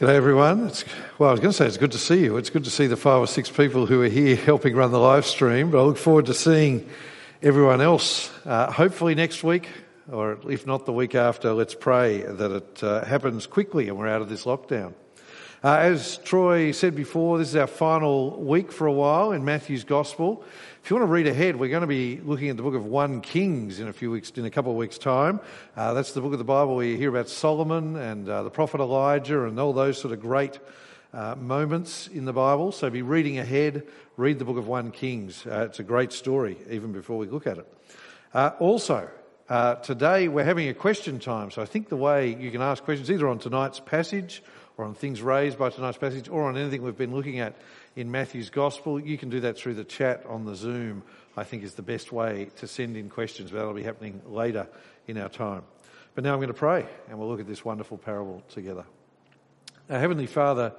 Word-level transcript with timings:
G'day 0.00 0.14
everyone. 0.14 0.66
It's, 0.68 0.82
well, 1.18 1.28
I 1.28 1.32
was 1.32 1.40
going 1.40 1.52
to 1.52 1.56
say 1.58 1.66
it's 1.66 1.76
good 1.76 1.92
to 1.92 1.98
see 1.98 2.24
you. 2.24 2.38
It's 2.38 2.48
good 2.48 2.64
to 2.64 2.70
see 2.70 2.86
the 2.86 2.96
five 2.96 3.20
or 3.20 3.26
six 3.26 3.50
people 3.50 3.84
who 3.84 4.00
are 4.00 4.08
here 4.08 4.34
helping 4.46 4.74
run 4.74 4.92
the 4.92 4.98
live 4.98 5.26
stream, 5.26 5.70
but 5.70 5.78
I 5.78 5.82
look 5.82 5.98
forward 5.98 6.24
to 6.24 6.32
seeing 6.32 6.88
everyone 7.42 7.82
else. 7.82 8.32
Uh, 8.46 8.72
hopefully 8.72 9.14
next 9.14 9.44
week, 9.44 9.68
or 10.10 10.38
if 10.48 10.66
not 10.66 10.86
the 10.86 10.92
week 10.94 11.14
after, 11.14 11.52
let's 11.52 11.74
pray 11.74 12.22
that 12.22 12.50
it 12.50 12.82
uh, 12.82 13.04
happens 13.04 13.46
quickly 13.46 13.88
and 13.88 13.98
we're 13.98 14.08
out 14.08 14.22
of 14.22 14.30
this 14.30 14.46
lockdown. 14.46 14.94
Uh, 15.62 15.76
as 15.76 16.16
Troy 16.24 16.72
said 16.72 16.96
before, 16.96 17.36
this 17.36 17.48
is 17.48 17.56
our 17.56 17.66
final 17.66 18.40
week 18.40 18.72
for 18.72 18.86
a 18.86 18.92
while 18.94 19.32
in 19.32 19.44
Matthew's 19.44 19.84
Gospel. 19.84 20.42
If 20.82 20.90
you 20.90 20.96
want 20.96 21.08
to 21.08 21.12
read 21.12 21.26
ahead, 21.26 21.56
we're 21.56 21.68
going 21.68 21.82
to 21.82 21.86
be 21.86 22.20
looking 22.20 22.48
at 22.48 22.56
the 22.56 22.62
book 22.62 22.74
of 22.74 22.86
1 22.86 23.20
Kings 23.20 23.80
in 23.80 23.86
a 23.86 23.92
few 23.92 24.10
weeks, 24.10 24.30
in 24.30 24.46
a 24.46 24.50
couple 24.50 24.72
of 24.72 24.78
weeks' 24.78 24.98
time. 24.98 25.38
Uh, 25.76 25.92
that's 25.92 26.12
the 26.12 26.22
book 26.22 26.32
of 26.32 26.38
the 26.38 26.44
Bible 26.44 26.74
where 26.74 26.86
you 26.86 26.96
hear 26.96 27.10
about 27.10 27.28
Solomon 27.28 27.96
and 27.96 28.28
uh, 28.28 28.42
the 28.42 28.50
prophet 28.50 28.80
Elijah 28.80 29.44
and 29.44 29.60
all 29.60 29.72
those 29.72 30.00
sort 30.00 30.12
of 30.14 30.20
great 30.20 30.58
uh, 31.12 31.36
moments 31.36 32.08
in 32.08 32.24
the 32.24 32.32
Bible. 32.32 32.72
So 32.72 32.88
be 32.88 33.02
reading 33.02 33.38
ahead, 33.38 33.86
read 34.16 34.38
the 34.38 34.44
book 34.44 34.56
of 34.56 34.66
1 34.66 34.90
Kings. 34.90 35.46
Uh, 35.46 35.66
it's 35.68 35.78
a 35.78 35.84
great 35.84 36.12
story, 36.12 36.56
even 36.70 36.92
before 36.92 37.18
we 37.18 37.26
look 37.26 37.46
at 37.46 37.58
it. 37.58 37.72
Uh, 38.32 38.52
also, 38.58 39.08
uh, 39.50 39.74
today 39.76 40.28
we're 40.28 40.44
having 40.44 40.68
a 40.70 40.74
question 40.74 41.20
time. 41.20 41.50
So 41.50 41.60
I 41.60 41.66
think 41.66 41.90
the 41.90 41.96
way 41.96 42.34
you 42.34 42.50
can 42.50 42.62
ask 42.62 42.82
questions 42.82 43.10
either 43.10 43.28
on 43.28 43.38
tonight's 43.38 43.80
passage 43.80 44.42
or 44.78 44.86
on 44.86 44.94
things 44.94 45.20
raised 45.20 45.58
by 45.58 45.68
tonight's 45.68 45.98
passage 45.98 46.28
or 46.28 46.44
on 46.44 46.56
anything 46.56 46.82
we've 46.82 46.96
been 46.96 47.14
looking 47.14 47.38
at 47.38 47.54
in 47.96 48.10
Matthew's 48.10 48.50
Gospel. 48.50 49.00
You 49.00 49.18
can 49.18 49.30
do 49.30 49.40
that 49.40 49.56
through 49.58 49.74
the 49.74 49.84
chat 49.84 50.24
on 50.26 50.44
the 50.44 50.54
Zoom, 50.54 51.02
I 51.36 51.44
think 51.44 51.62
is 51.62 51.74
the 51.74 51.82
best 51.82 52.12
way 52.12 52.50
to 52.56 52.66
send 52.66 52.96
in 52.96 53.08
questions, 53.08 53.50
but 53.50 53.58
that'll 53.58 53.74
be 53.74 53.82
happening 53.82 54.22
later 54.26 54.68
in 55.06 55.18
our 55.18 55.28
time. 55.28 55.62
But 56.14 56.24
now 56.24 56.32
I'm 56.32 56.38
going 56.38 56.48
to 56.48 56.54
pray 56.54 56.86
and 57.08 57.18
we'll 57.18 57.28
look 57.28 57.40
at 57.40 57.46
this 57.46 57.64
wonderful 57.64 57.98
parable 57.98 58.42
together. 58.48 58.84
Our 59.88 59.98
Heavenly 59.98 60.26
Father, 60.26 60.72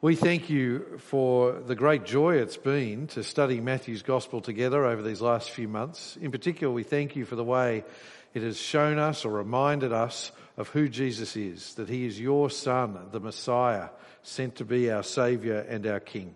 we 0.00 0.16
thank 0.16 0.50
you 0.50 0.98
for 0.98 1.52
the 1.52 1.74
great 1.74 2.04
joy 2.04 2.36
it's 2.36 2.56
been 2.56 3.06
to 3.08 3.22
study 3.22 3.60
Matthew's 3.60 4.02
Gospel 4.02 4.40
together 4.40 4.84
over 4.84 5.02
these 5.02 5.22
last 5.22 5.50
few 5.50 5.66
months. 5.66 6.18
In 6.20 6.30
particular, 6.30 6.72
we 6.72 6.82
thank 6.82 7.16
you 7.16 7.24
for 7.24 7.36
the 7.36 7.44
way 7.44 7.84
it 8.34 8.42
has 8.42 8.58
shown 8.60 8.98
us 8.98 9.24
or 9.24 9.30
reminded 9.30 9.92
us 9.92 10.32
of 10.56 10.68
who 10.68 10.88
Jesus 10.88 11.36
is, 11.36 11.74
that 11.74 11.88
he 11.88 12.04
is 12.04 12.20
your 12.20 12.50
Son, 12.50 12.98
the 13.12 13.20
Messiah, 13.20 13.88
sent 14.22 14.56
to 14.56 14.64
be 14.64 14.90
our 14.90 15.02
Saviour 15.02 15.60
and 15.60 15.86
our 15.86 16.00
King. 16.00 16.34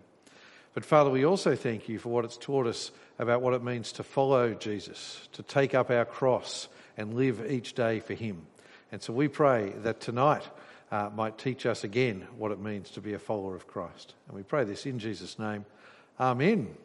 But 0.73 0.85
Father, 0.85 1.09
we 1.09 1.25
also 1.25 1.55
thank 1.55 1.89
you 1.89 1.99
for 1.99 2.09
what 2.09 2.25
it's 2.25 2.37
taught 2.37 2.67
us 2.67 2.91
about 3.17 3.41
what 3.41 3.53
it 3.53 3.63
means 3.63 3.91
to 3.93 4.03
follow 4.03 4.53
Jesus, 4.53 5.27
to 5.33 5.43
take 5.43 5.75
up 5.75 5.89
our 5.89 6.05
cross 6.05 6.69
and 6.97 7.15
live 7.15 7.51
each 7.51 7.73
day 7.73 7.99
for 7.99 8.13
him. 8.13 8.45
And 8.91 9.01
so 9.01 9.13
we 9.13 9.27
pray 9.27 9.73
that 9.83 9.99
tonight 9.99 10.43
uh, 10.91 11.09
might 11.15 11.37
teach 11.37 11.65
us 11.65 11.83
again 11.83 12.27
what 12.37 12.51
it 12.51 12.59
means 12.59 12.91
to 12.91 13.01
be 13.01 13.13
a 13.13 13.19
follower 13.19 13.55
of 13.55 13.67
Christ. 13.67 14.15
And 14.27 14.35
we 14.35 14.43
pray 14.43 14.63
this 14.63 14.85
in 14.85 14.99
Jesus' 14.99 15.37
name. 15.37 15.65
Amen. 16.19 16.75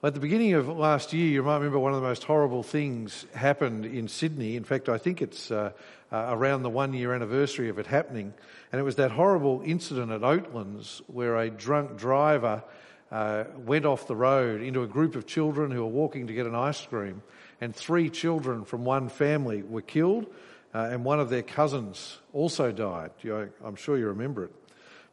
At 0.00 0.14
the 0.14 0.20
beginning 0.20 0.54
of 0.54 0.68
last 0.68 1.12
year, 1.12 1.26
you 1.26 1.42
might 1.42 1.56
remember 1.56 1.80
one 1.80 1.92
of 1.92 2.00
the 2.00 2.06
most 2.06 2.22
horrible 2.22 2.62
things 2.62 3.26
happened 3.34 3.84
in 3.84 4.06
Sydney. 4.06 4.54
In 4.54 4.62
fact, 4.62 4.88
I 4.88 4.96
think 4.96 5.20
it's 5.20 5.50
uh, 5.50 5.72
uh, 6.12 6.26
around 6.28 6.62
the 6.62 6.70
one 6.70 6.92
year 6.92 7.12
anniversary 7.12 7.68
of 7.68 7.80
it 7.80 7.86
happening. 7.88 8.32
And 8.70 8.78
it 8.78 8.84
was 8.84 8.94
that 8.94 9.10
horrible 9.10 9.60
incident 9.64 10.12
at 10.12 10.20
Oatlands 10.20 11.00
where 11.08 11.36
a 11.36 11.50
drunk 11.50 11.98
driver 11.98 12.62
uh, 13.10 13.42
went 13.56 13.86
off 13.86 14.06
the 14.06 14.14
road 14.14 14.62
into 14.62 14.84
a 14.84 14.86
group 14.86 15.16
of 15.16 15.26
children 15.26 15.72
who 15.72 15.80
were 15.80 15.90
walking 15.90 16.28
to 16.28 16.32
get 16.32 16.46
an 16.46 16.54
ice 16.54 16.86
cream. 16.86 17.20
And 17.60 17.74
three 17.74 18.08
children 18.08 18.64
from 18.64 18.84
one 18.84 19.08
family 19.08 19.64
were 19.64 19.82
killed, 19.82 20.26
uh, 20.72 20.90
and 20.92 21.04
one 21.04 21.18
of 21.18 21.28
their 21.28 21.42
cousins 21.42 22.18
also 22.32 22.70
died. 22.70 23.10
You, 23.22 23.50
I'm 23.64 23.74
sure 23.74 23.98
you 23.98 24.06
remember 24.06 24.44
it. 24.44 24.52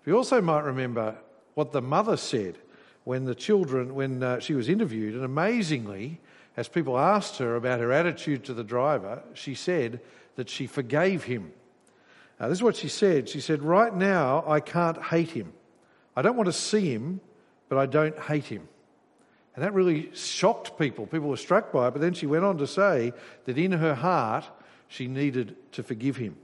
You 0.05 0.15
also 0.15 0.43
might 0.43 0.63
remember 0.63 1.15
what 1.55 1.71
the 1.71 1.81
mother 1.81 2.17
said 2.17 2.59
when 3.05 3.23
the 3.23 3.35
children, 3.35 3.95
when 3.95 4.21
uh, 4.21 4.39
she 4.39 4.53
was 4.53 4.67
interviewed, 4.67 5.15
and 5.15 5.23
amazingly, 5.23 6.19
as 6.57 6.67
people 6.67 6.97
asked 6.97 7.37
her 7.37 7.55
about 7.55 7.79
her 7.79 7.91
attitude 7.91 8.43
to 8.45 8.53
the 8.53 8.63
driver, 8.63 9.23
she 9.33 9.55
said 9.55 10.01
that 10.35 10.49
she 10.49 10.67
forgave 10.67 11.23
him. 11.23 11.53
This 12.39 12.57
is 12.57 12.63
what 12.63 12.75
she 12.75 12.89
said. 12.89 13.29
She 13.29 13.39
said, 13.39 13.63
Right 13.63 13.95
now, 13.95 14.43
I 14.45 14.59
can't 14.59 15.01
hate 15.01 15.31
him. 15.31 15.53
I 16.15 16.21
don't 16.21 16.35
want 16.35 16.47
to 16.47 16.53
see 16.53 16.91
him, 16.91 17.21
but 17.69 17.77
I 17.77 17.85
don't 17.85 18.17
hate 18.19 18.45
him. 18.45 18.67
And 19.55 19.63
that 19.63 19.73
really 19.73 20.09
shocked 20.13 20.77
people. 20.77 21.05
People 21.05 21.29
were 21.29 21.37
struck 21.37 21.71
by 21.71 21.87
it. 21.87 21.91
But 21.91 22.01
then 22.01 22.13
she 22.13 22.25
went 22.25 22.43
on 22.43 22.57
to 22.57 22.67
say 22.67 23.13
that 23.45 23.57
in 23.57 23.71
her 23.71 23.95
heart, 23.95 24.45
she 24.89 25.07
needed 25.07 25.55
to 25.73 25.83
forgive 25.83 26.17
him. 26.17 26.35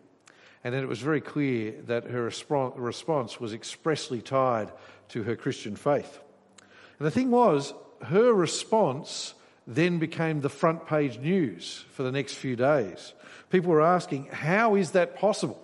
And 0.64 0.74
then 0.74 0.84
it 0.84 0.88
was 0.88 1.00
very 1.00 1.22
clear 1.22 1.74
that 1.88 2.06
her 2.06 2.24
response 2.24 3.40
was 3.40 3.54
expressly 3.54 4.22
tied 4.22 4.72
to 5.10 5.24
her 5.24 5.36
Christian 5.36 5.76
faith. 5.76 6.20
And 7.02 7.08
the 7.08 7.10
thing 7.10 7.32
was, 7.32 7.74
her 8.04 8.32
response 8.32 9.34
then 9.66 9.98
became 9.98 10.42
the 10.42 10.50
front 10.50 10.86
page 10.86 11.18
news 11.18 11.84
for 11.94 12.04
the 12.04 12.12
next 12.12 12.36
few 12.36 12.56
days. 12.56 13.14
People 13.50 13.72
were 13.72 13.82
asking, 13.82 14.26
How 14.28 14.76
is 14.76 14.92
that 14.92 15.16
possible? 15.16 15.60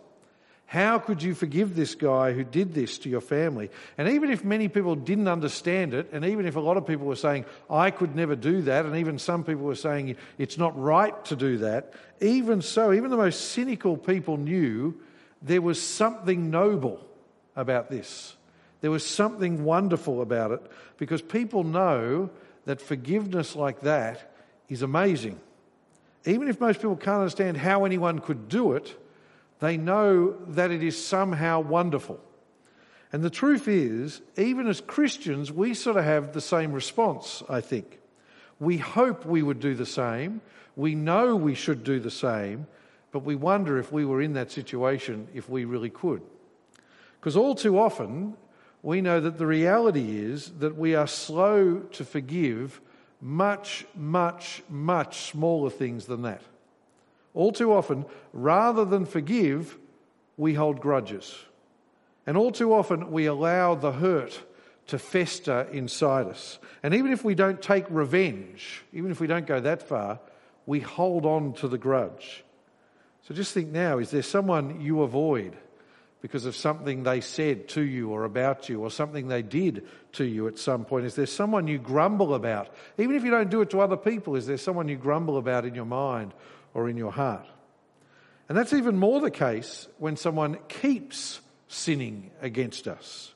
How 0.65 0.97
could 0.97 1.21
you 1.21 1.35
forgive 1.35 1.75
this 1.75 1.93
guy 1.93 2.33
who 2.33 2.43
did 2.43 2.73
this 2.73 2.97
to 2.97 3.09
your 3.09 3.21
family? 3.21 3.69
And 3.99 4.09
even 4.09 4.31
if 4.31 4.43
many 4.43 4.67
people 4.67 4.95
didn't 4.95 5.27
understand 5.27 5.93
it, 5.93 6.09
and 6.11 6.25
even 6.25 6.47
if 6.47 6.55
a 6.55 6.59
lot 6.59 6.75
of 6.75 6.87
people 6.87 7.05
were 7.05 7.15
saying, 7.15 7.45
I 7.69 7.91
could 7.91 8.15
never 8.15 8.35
do 8.35 8.63
that, 8.63 8.87
and 8.87 8.95
even 8.95 9.19
some 9.19 9.43
people 9.43 9.65
were 9.65 9.75
saying, 9.75 10.15
it's 10.39 10.57
not 10.57 10.75
right 10.75 11.23
to 11.25 11.35
do 11.35 11.59
that, 11.59 11.93
even 12.19 12.63
so, 12.63 12.91
even 12.93 13.11
the 13.11 13.15
most 13.15 13.51
cynical 13.51 13.95
people 13.95 14.37
knew 14.37 14.99
there 15.43 15.61
was 15.61 15.79
something 15.79 16.49
noble 16.49 16.99
about 17.55 17.91
this. 17.91 18.36
There 18.81 18.91
was 18.91 19.05
something 19.05 19.63
wonderful 19.63 20.21
about 20.21 20.51
it 20.51 20.61
because 20.97 21.21
people 21.21 21.63
know 21.63 22.29
that 22.65 22.81
forgiveness 22.81 23.55
like 23.55 23.81
that 23.81 24.31
is 24.69 24.81
amazing. 24.81 25.39
Even 26.25 26.47
if 26.49 26.59
most 26.59 26.77
people 26.77 26.97
can't 26.97 27.21
understand 27.21 27.57
how 27.57 27.85
anyone 27.85 28.19
could 28.19 28.49
do 28.49 28.73
it, 28.73 28.95
they 29.59 29.77
know 29.77 30.31
that 30.49 30.71
it 30.71 30.83
is 30.83 31.03
somehow 31.03 31.61
wonderful. 31.61 32.19
And 33.11 33.23
the 33.23 33.29
truth 33.29 33.67
is, 33.67 34.21
even 34.35 34.67
as 34.67 34.81
Christians, 34.81 35.51
we 35.51 35.73
sort 35.73 35.97
of 35.97 36.03
have 36.03 36.33
the 36.33 36.41
same 36.41 36.73
response, 36.73 37.41
I 37.49 37.61
think. 37.61 37.99
We 38.59 38.77
hope 38.77 39.25
we 39.25 39.41
would 39.41 39.59
do 39.59 39.75
the 39.75 39.85
same. 39.85 40.41
We 40.75 40.93
know 40.93 41.35
we 41.35 41.55
should 41.55 41.83
do 41.83 41.99
the 41.99 42.11
same, 42.11 42.67
but 43.11 43.23
we 43.23 43.35
wonder 43.35 43.79
if 43.79 43.91
we 43.91 44.03
were 44.03 44.21
in 44.21 44.33
that 44.33 44.51
situation, 44.51 45.27
if 45.33 45.49
we 45.49 45.65
really 45.65 45.89
could. 45.89 46.21
Because 47.19 47.37
all 47.37 47.55
too 47.55 47.79
often, 47.79 48.35
we 48.83 49.01
know 49.01 49.19
that 49.19 49.37
the 49.37 49.45
reality 49.45 50.19
is 50.19 50.51
that 50.59 50.77
we 50.77 50.95
are 50.95 51.07
slow 51.07 51.79
to 51.79 52.05
forgive 52.05 52.79
much, 53.21 53.85
much, 53.95 54.61
much 54.69 55.31
smaller 55.31 55.69
things 55.69 56.05
than 56.05 56.21
that. 56.21 56.41
All 57.33 57.51
too 57.51 57.73
often, 57.73 58.05
rather 58.33 58.85
than 58.85 59.05
forgive, 59.05 59.77
we 60.37 60.53
hold 60.53 60.79
grudges. 60.79 61.35
And 62.25 62.37
all 62.37 62.51
too 62.51 62.73
often, 62.73 63.11
we 63.11 63.25
allow 63.25 63.75
the 63.75 63.91
hurt 63.91 64.41
to 64.87 64.99
fester 64.99 65.67
inside 65.71 66.27
us. 66.27 66.59
And 66.81 66.93
even 66.93 67.11
if 67.11 67.23
we 67.23 67.35
don't 67.35 67.61
take 67.61 67.85
revenge, 67.89 68.83
even 68.93 69.11
if 69.11 69.19
we 69.19 69.27
don't 69.27 69.45
go 69.45 69.59
that 69.59 69.83
far, 69.83 70.19
we 70.65 70.79
hold 70.79 71.25
on 71.25 71.53
to 71.53 71.67
the 71.67 71.77
grudge. 71.77 72.43
So 73.27 73.33
just 73.33 73.53
think 73.53 73.69
now 73.69 73.97
is 73.97 74.11
there 74.11 74.21
someone 74.21 74.79
you 74.79 75.01
avoid? 75.01 75.57
Because 76.21 76.45
of 76.45 76.55
something 76.55 77.03
they 77.03 77.21
said 77.21 77.67
to 77.69 77.81
you 77.81 78.09
or 78.09 78.23
about 78.23 78.69
you 78.69 78.81
or 78.81 78.89
something 78.89 79.27
they 79.27 79.41
did 79.41 79.85
to 80.13 80.25
you 80.25 80.47
at 80.47 80.57
some 80.57 80.85
point? 80.85 81.05
Is 81.05 81.15
there 81.15 81.25
someone 81.25 81.67
you 81.67 81.77
grumble 81.77 82.33
about? 82.33 82.69
Even 82.97 83.15
if 83.15 83.23
you 83.23 83.31
don't 83.31 83.49
do 83.49 83.61
it 83.61 83.69
to 83.71 83.81
other 83.81 83.97
people, 83.97 84.35
is 84.35 84.47
there 84.47 84.57
someone 84.57 84.87
you 84.87 84.97
grumble 84.97 85.37
about 85.37 85.65
in 85.65 85.75
your 85.75 85.85
mind 85.85 86.33
or 86.73 86.89
in 86.89 86.97
your 86.97 87.11
heart? 87.11 87.45
And 88.49 88.57
that's 88.57 88.73
even 88.73 88.97
more 88.97 89.19
the 89.19 89.31
case 89.31 89.87
when 89.97 90.15
someone 90.15 90.57
keeps 90.67 91.41
sinning 91.67 92.31
against 92.41 92.87
us. 92.87 93.33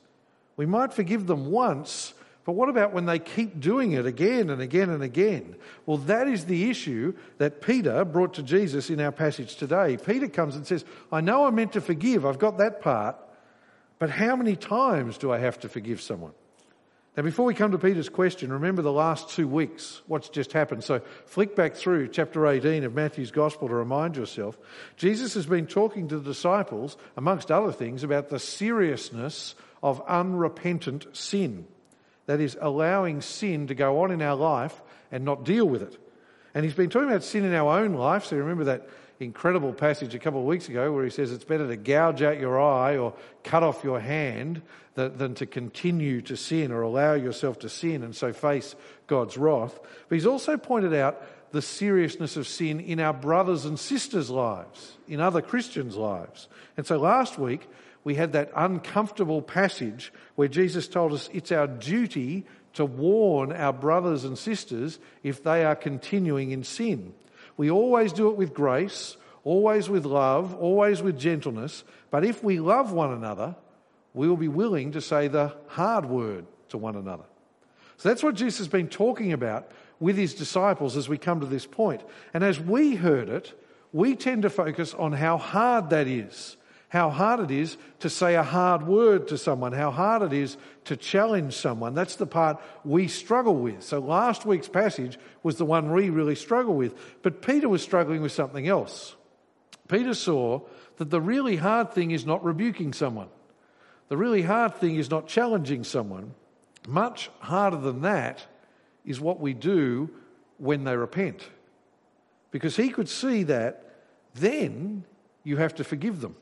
We 0.56 0.66
might 0.66 0.92
forgive 0.92 1.26
them 1.26 1.50
once, 1.50 2.14
but 2.44 2.52
what 2.52 2.68
about 2.68 2.92
when 2.92 3.06
they 3.06 3.20
keep 3.20 3.60
doing 3.60 3.92
it 3.92 4.04
again 4.04 4.50
and 4.50 4.60
again 4.60 4.90
and 4.90 5.02
again? 5.02 5.54
Well, 5.86 5.98
that 5.98 6.26
is 6.26 6.46
the 6.46 6.70
issue 6.70 7.14
that 7.38 7.62
Peter 7.62 8.04
brought 8.04 8.34
to 8.34 8.42
Jesus 8.42 8.90
in 8.90 9.00
our 9.00 9.12
passage 9.12 9.56
today. 9.56 9.96
Peter 9.96 10.28
comes 10.28 10.56
and 10.56 10.66
says, 10.66 10.84
I 11.12 11.20
know 11.20 11.46
I'm 11.46 11.54
meant 11.54 11.74
to 11.74 11.80
forgive, 11.80 12.26
I've 12.26 12.40
got 12.40 12.58
that 12.58 12.80
part, 12.80 13.16
but 13.98 14.10
how 14.10 14.34
many 14.34 14.56
times 14.56 15.18
do 15.18 15.30
I 15.30 15.38
have 15.38 15.60
to 15.60 15.68
forgive 15.68 16.00
someone? 16.00 16.32
Now, 17.16 17.22
before 17.22 17.44
we 17.44 17.52
come 17.52 17.72
to 17.72 17.78
Peter's 17.78 18.08
question, 18.08 18.50
remember 18.50 18.80
the 18.80 18.90
last 18.90 19.28
two 19.28 19.46
weeks, 19.46 20.00
what's 20.06 20.30
just 20.30 20.52
happened. 20.52 20.82
So, 20.82 21.02
flick 21.26 21.54
back 21.54 21.74
through 21.74 22.08
chapter 22.08 22.46
18 22.46 22.84
of 22.84 22.94
Matthew's 22.94 23.30
Gospel 23.30 23.68
to 23.68 23.74
remind 23.74 24.16
yourself. 24.16 24.58
Jesus 24.96 25.34
has 25.34 25.44
been 25.44 25.66
talking 25.66 26.08
to 26.08 26.18
the 26.18 26.24
disciples, 26.24 26.96
amongst 27.14 27.52
other 27.52 27.70
things, 27.70 28.02
about 28.02 28.30
the 28.30 28.38
seriousness 28.38 29.54
of 29.82 30.02
unrepentant 30.08 31.06
sin. 31.14 31.66
That 32.26 32.40
is, 32.40 32.56
allowing 32.60 33.20
sin 33.20 33.66
to 33.66 33.74
go 33.74 34.02
on 34.02 34.10
in 34.10 34.22
our 34.22 34.36
life 34.36 34.80
and 35.10 35.24
not 35.24 35.44
deal 35.44 35.66
with 35.66 35.82
it. 35.82 35.98
And 36.54 36.64
he's 36.64 36.74
been 36.74 36.90
talking 36.90 37.08
about 37.08 37.24
sin 37.24 37.44
in 37.44 37.54
our 37.54 37.80
own 37.80 37.94
life. 37.94 38.26
So 38.26 38.36
remember 38.36 38.64
that 38.64 38.88
incredible 39.20 39.72
passage 39.72 40.14
a 40.14 40.18
couple 40.18 40.40
of 40.40 40.46
weeks 40.46 40.68
ago 40.68 40.92
where 40.92 41.04
he 41.04 41.10
says 41.10 41.32
it's 41.32 41.44
better 41.44 41.66
to 41.68 41.76
gouge 41.76 42.22
out 42.22 42.40
your 42.40 42.60
eye 42.60 42.96
or 42.96 43.14
cut 43.44 43.62
off 43.62 43.84
your 43.84 44.00
hand 44.00 44.62
than, 44.94 45.16
than 45.16 45.34
to 45.36 45.46
continue 45.46 46.20
to 46.22 46.36
sin 46.36 46.72
or 46.72 46.82
allow 46.82 47.14
yourself 47.14 47.58
to 47.60 47.68
sin 47.68 48.02
and 48.02 48.14
so 48.14 48.32
face 48.32 48.74
God's 49.06 49.36
wrath. 49.36 49.78
But 50.08 50.16
he's 50.16 50.26
also 50.26 50.56
pointed 50.56 50.94
out 50.94 51.22
the 51.52 51.62
seriousness 51.62 52.36
of 52.36 52.48
sin 52.48 52.80
in 52.80 52.98
our 52.98 53.12
brothers 53.12 53.64
and 53.64 53.78
sisters' 53.78 54.30
lives, 54.30 54.96
in 55.06 55.20
other 55.20 55.42
Christians' 55.42 55.96
lives. 55.96 56.48
And 56.76 56.86
so 56.86 56.98
last 56.98 57.38
week, 57.38 57.68
we 58.04 58.14
had 58.14 58.32
that 58.32 58.50
uncomfortable 58.56 59.42
passage 59.42 60.12
where 60.34 60.48
Jesus 60.48 60.88
told 60.88 61.12
us 61.12 61.28
it's 61.32 61.52
our 61.52 61.66
duty 61.66 62.44
to 62.74 62.84
warn 62.84 63.52
our 63.52 63.72
brothers 63.72 64.24
and 64.24 64.36
sisters 64.36 64.98
if 65.22 65.42
they 65.42 65.64
are 65.64 65.76
continuing 65.76 66.50
in 66.50 66.64
sin. 66.64 67.14
We 67.56 67.70
always 67.70 68.12
do 68.12 68.28
it 68.30 68.36
with 68.36 68.54
grace, 68.54 69.16
always 69.44 69.88
with 69.88 70.04
love, 70.04 70.54
always 70.54 71.02
with 71.02 71.18
gentleness, 71.18 71.84
but 72.10 72.24
if 72.24 72.42
we 72.42 72.60
love 72.60 72.92
one 72.92 73.12
another, 73.12 73.56
we 74.14 74.28
will 74.28 74.36
be 74.36 74.48
willing 74.48 74.92
to 74.92 75.00
say 75.00 75.28
the 75.28 75.54
hard 75.68 76.06
word 76.06 76.46
to 76.70 76.78
one 76.78 76.96
another. 76.96 77.24
So 77.98 78.08
that's 78.08 78.22
what 78.22 78.34
Jesus 78.34 78.58
has 78.58 78.68
been 78.68 78.88
talking 78.88 79.32
about 79.32 79.70
with 80.00 80.16
his 80.16 80.34
disciples 80.34 80.96
as 80.96 81.08
we 81.08 81.18
come 81.18 81.40
to 81.40 81.46
this 81.46 81.66
point. 81.66 82.02
And 82.34 82.42
as 82.42 82.58
we 82.58 82.96
heard 82.96 83.28
it, 83.28 83.52
we 83.92 84.16
tend 84.16 84.42
to 84.42 84.50
focus 84.50 84.94
on 84.94 85.12
how 85.12 85.38
hard 85.38 85.90
that 85.90 86.08
is 86.08 86.56
how 86.92 87.08
hard 87.08 87.40
it 87.40 87.50
is 87.50 87.78
to 88.00 88.10
say 88.10 88.34
a 88.34 88.42
hard 88.42 88.86
word 88.86 89.26
to 89.28 89.38
someone, 89.38 89.72
how 89.72 89.90
hard 89.90 90.20
it 90.20 90.34
is 90.34 90.58
to 90.84 90.94
challenge 90.94 91.56
someone. 91.56 91.94
That's 91.94 92.16
the 92.16 92.26
part 92.26 92.60
we 92.84 93.08
struggle 93.08 93.54
with. 93.54 93.82
So 93.82 93.98
last 93.98 94.44
week's 94.44 94.68
passage 94.68 95.18
was 95.42 95.56
the 95.56 95.64
one 95.64 95.90
we 95.90 96.10
really 96.10 96.34
struggle 96.34 96.74
with. 96.74 96.94
But 97.22 97.40
Peter 97.40 97.66
was 97.66 97.80
struggling 97.80 98.20
with 98.20 98.32
something 98.32 98.68
else. 98.68 99.16
Peter 99.88 100.12
saw 100.12 100.60
that 100.98 101.08
the 101.08 101.18
really 101.18 101.56
hard 101.56 101.92
thing 101.92 102.10
is 102.10 102.26
not 102.26 102.44
rebuking 102.44 102.92
someone. 102.92 103.28
The 104.08 104.18
really 104.18 104.42
hard 104.42 104.74
thing 104.74 104.96
is 104.96 105.10
not 105.10 105.26
challenging 105.26 105.84
someone. 105.84 106.34
Much 106.86 107.30
harder 107.38 107.78
than 107.78 108.02
that 108.02 108.44
is 109.06 109.18
what 109.18 109.40
we 109.40 109.54
do 109.54 110.10
when 110.58 110.84
they 110.84 110.94
repent. 110.94 111.48
Because 112.50 112.76
he 112.76 112.90
could 112.90 113.08
see 113.08 113.44
that 113.44 113.94
then 114.34 115.04
you 115.42 115.56
have 115.56 115.76
to 115.76 115.84
forgive 115.84 116.20
them. 116.20 116.36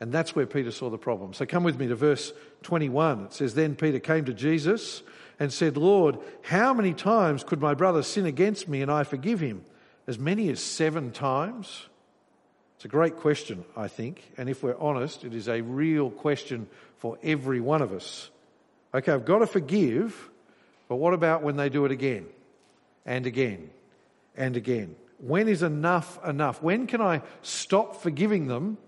And 0.00 0.12
that's 0.12 0.34
where 0.34 0.46
Peter 0.46 0.70
saw 0.70 0.90
the 0.90 0.98
problem. 0.98 1.32
So 1.34 1.44
come 1.44 1.64
with 1.64 1.78
me 1.78 1.88
to 1.88 1.96
verse 1.96 2.32
21. 2.62 3.26
It 3.26 3.32
says, 3.32 3.54
Then 3.54 3.74
Peter 3.74 3.98
came 3.98 4.24
to 4.26 4.34
Jesus 4.34 5.02
and 5.40 5.52
said, 5.52 5.76
Lord, 5.76 6.18
how 6.42 6.72
many 6.72 6.94
times 6.94 7.42
could 7.44 7.60
my 7.60 7.74
brother 7.74 8.02
sin 8.02 8.26
against 8.26 8.68
me 8.68 8.82
and 8.82 8.90
I 8.90 9.04
forgive 9.04 9.40
him? 9.40 9.64
As 10.06 10.18
many 10.18 10.48
as 10.50 10.60
seven 10.60 11.10
times? 11.10 11.86
It's 12.76 12.84
a 12.84 12.88
great 12.88 13.16
question, 13.16 13.64
I 13.76 13.88
think. 13.88 14.22
And 14.36 14.48
if 14.48 14.62
we're 14.62 14.78
honest, 14.78 15.24
it 15.24 15.34
is 15.34 15.48
a 15.48 15.62
real 15.62 16.10
question 16.10 16.68
for 16.98 17.18
every 17.24 17.60
one 17.60 17.82
of 17.82 17.92
us. 17.92 18.30
Okay, 18.94 19.12
I've 19.12 19.24
got 19.24 19.40
to 19.40 19.46
forgive, 19.46 20.30
but 20.88 20.96
what 20.96 21.12
about 21.12 21.42
when 21.42 21.56
they 21.56 21.68
do 21.68 21.84
it 21.84 21.90
again 21.90 22.26
and 23.04 23.26
again 23.26 23.70
and 24.36 24.56
again? 24.56 24.94
When 25.18 25.48
is 25.48 25.64
enough 25.64 26.24
enough? 26.24 26.62
When 26.62 26.86
can 26.86 27.00
I 27.00 27.22
stop 27.42 28.00
forgiving 28.00 28.46
them 28.46 28.78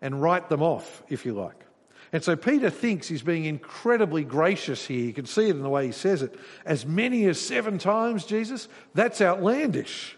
and 0.00 0.20
write 0.20 0.48
them 0.48 0.62
off, 0.62 1.02
if 1.08 1.26
you 1.26 1.32
like. 1.32 1.66
And 2.12 2.22
so 2.22 2.36
Peter 2.36 2.70
thinks 2.70 3.08
he's 3.08 3.22
being 3.22 3.44
incredibly 3.44 4.24
gracious 4.24 4.86
here. 4.86 5.04
You 5.04 5.12
can 5.12 5.26
see 5.26 5.48
it 5.48 5.56
in 5.56 5.62
the 5.62 5.68
way 5.68 5.86
he 5.86 5.92
says 5.92 6.22
it. 6.22 6.38
As 6.64 6.86
many 6.86 7.26
as 7.26 7.40
seven 7.40 7.78
times, 7.78 8.24
Jesus? 8.24 8.68
That's 8.94 9.20
outlandish. 9.20 10.16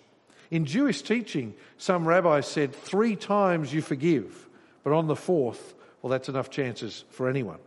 In 0.50 0.64
Jewish 0.64 1.02
teaching, 1.02 1.54
some 1.76 2.06
rabbis 2.06 2.46
said 2.46 2.74
three 2.74 3.16
times 3.16 3.72
you 3.72 3.82
forgive, 3.82 4.48
but 4.82 4.92
on 4.92 5.06
the 5.06 5.16
fourth, 5.16 5.74
well, 6.02 6.10
that's 6.10 6.28
enough 6.28 6.50
chances 6.50 7.04
for 7.10 7.28
anyone. 7.28 7.58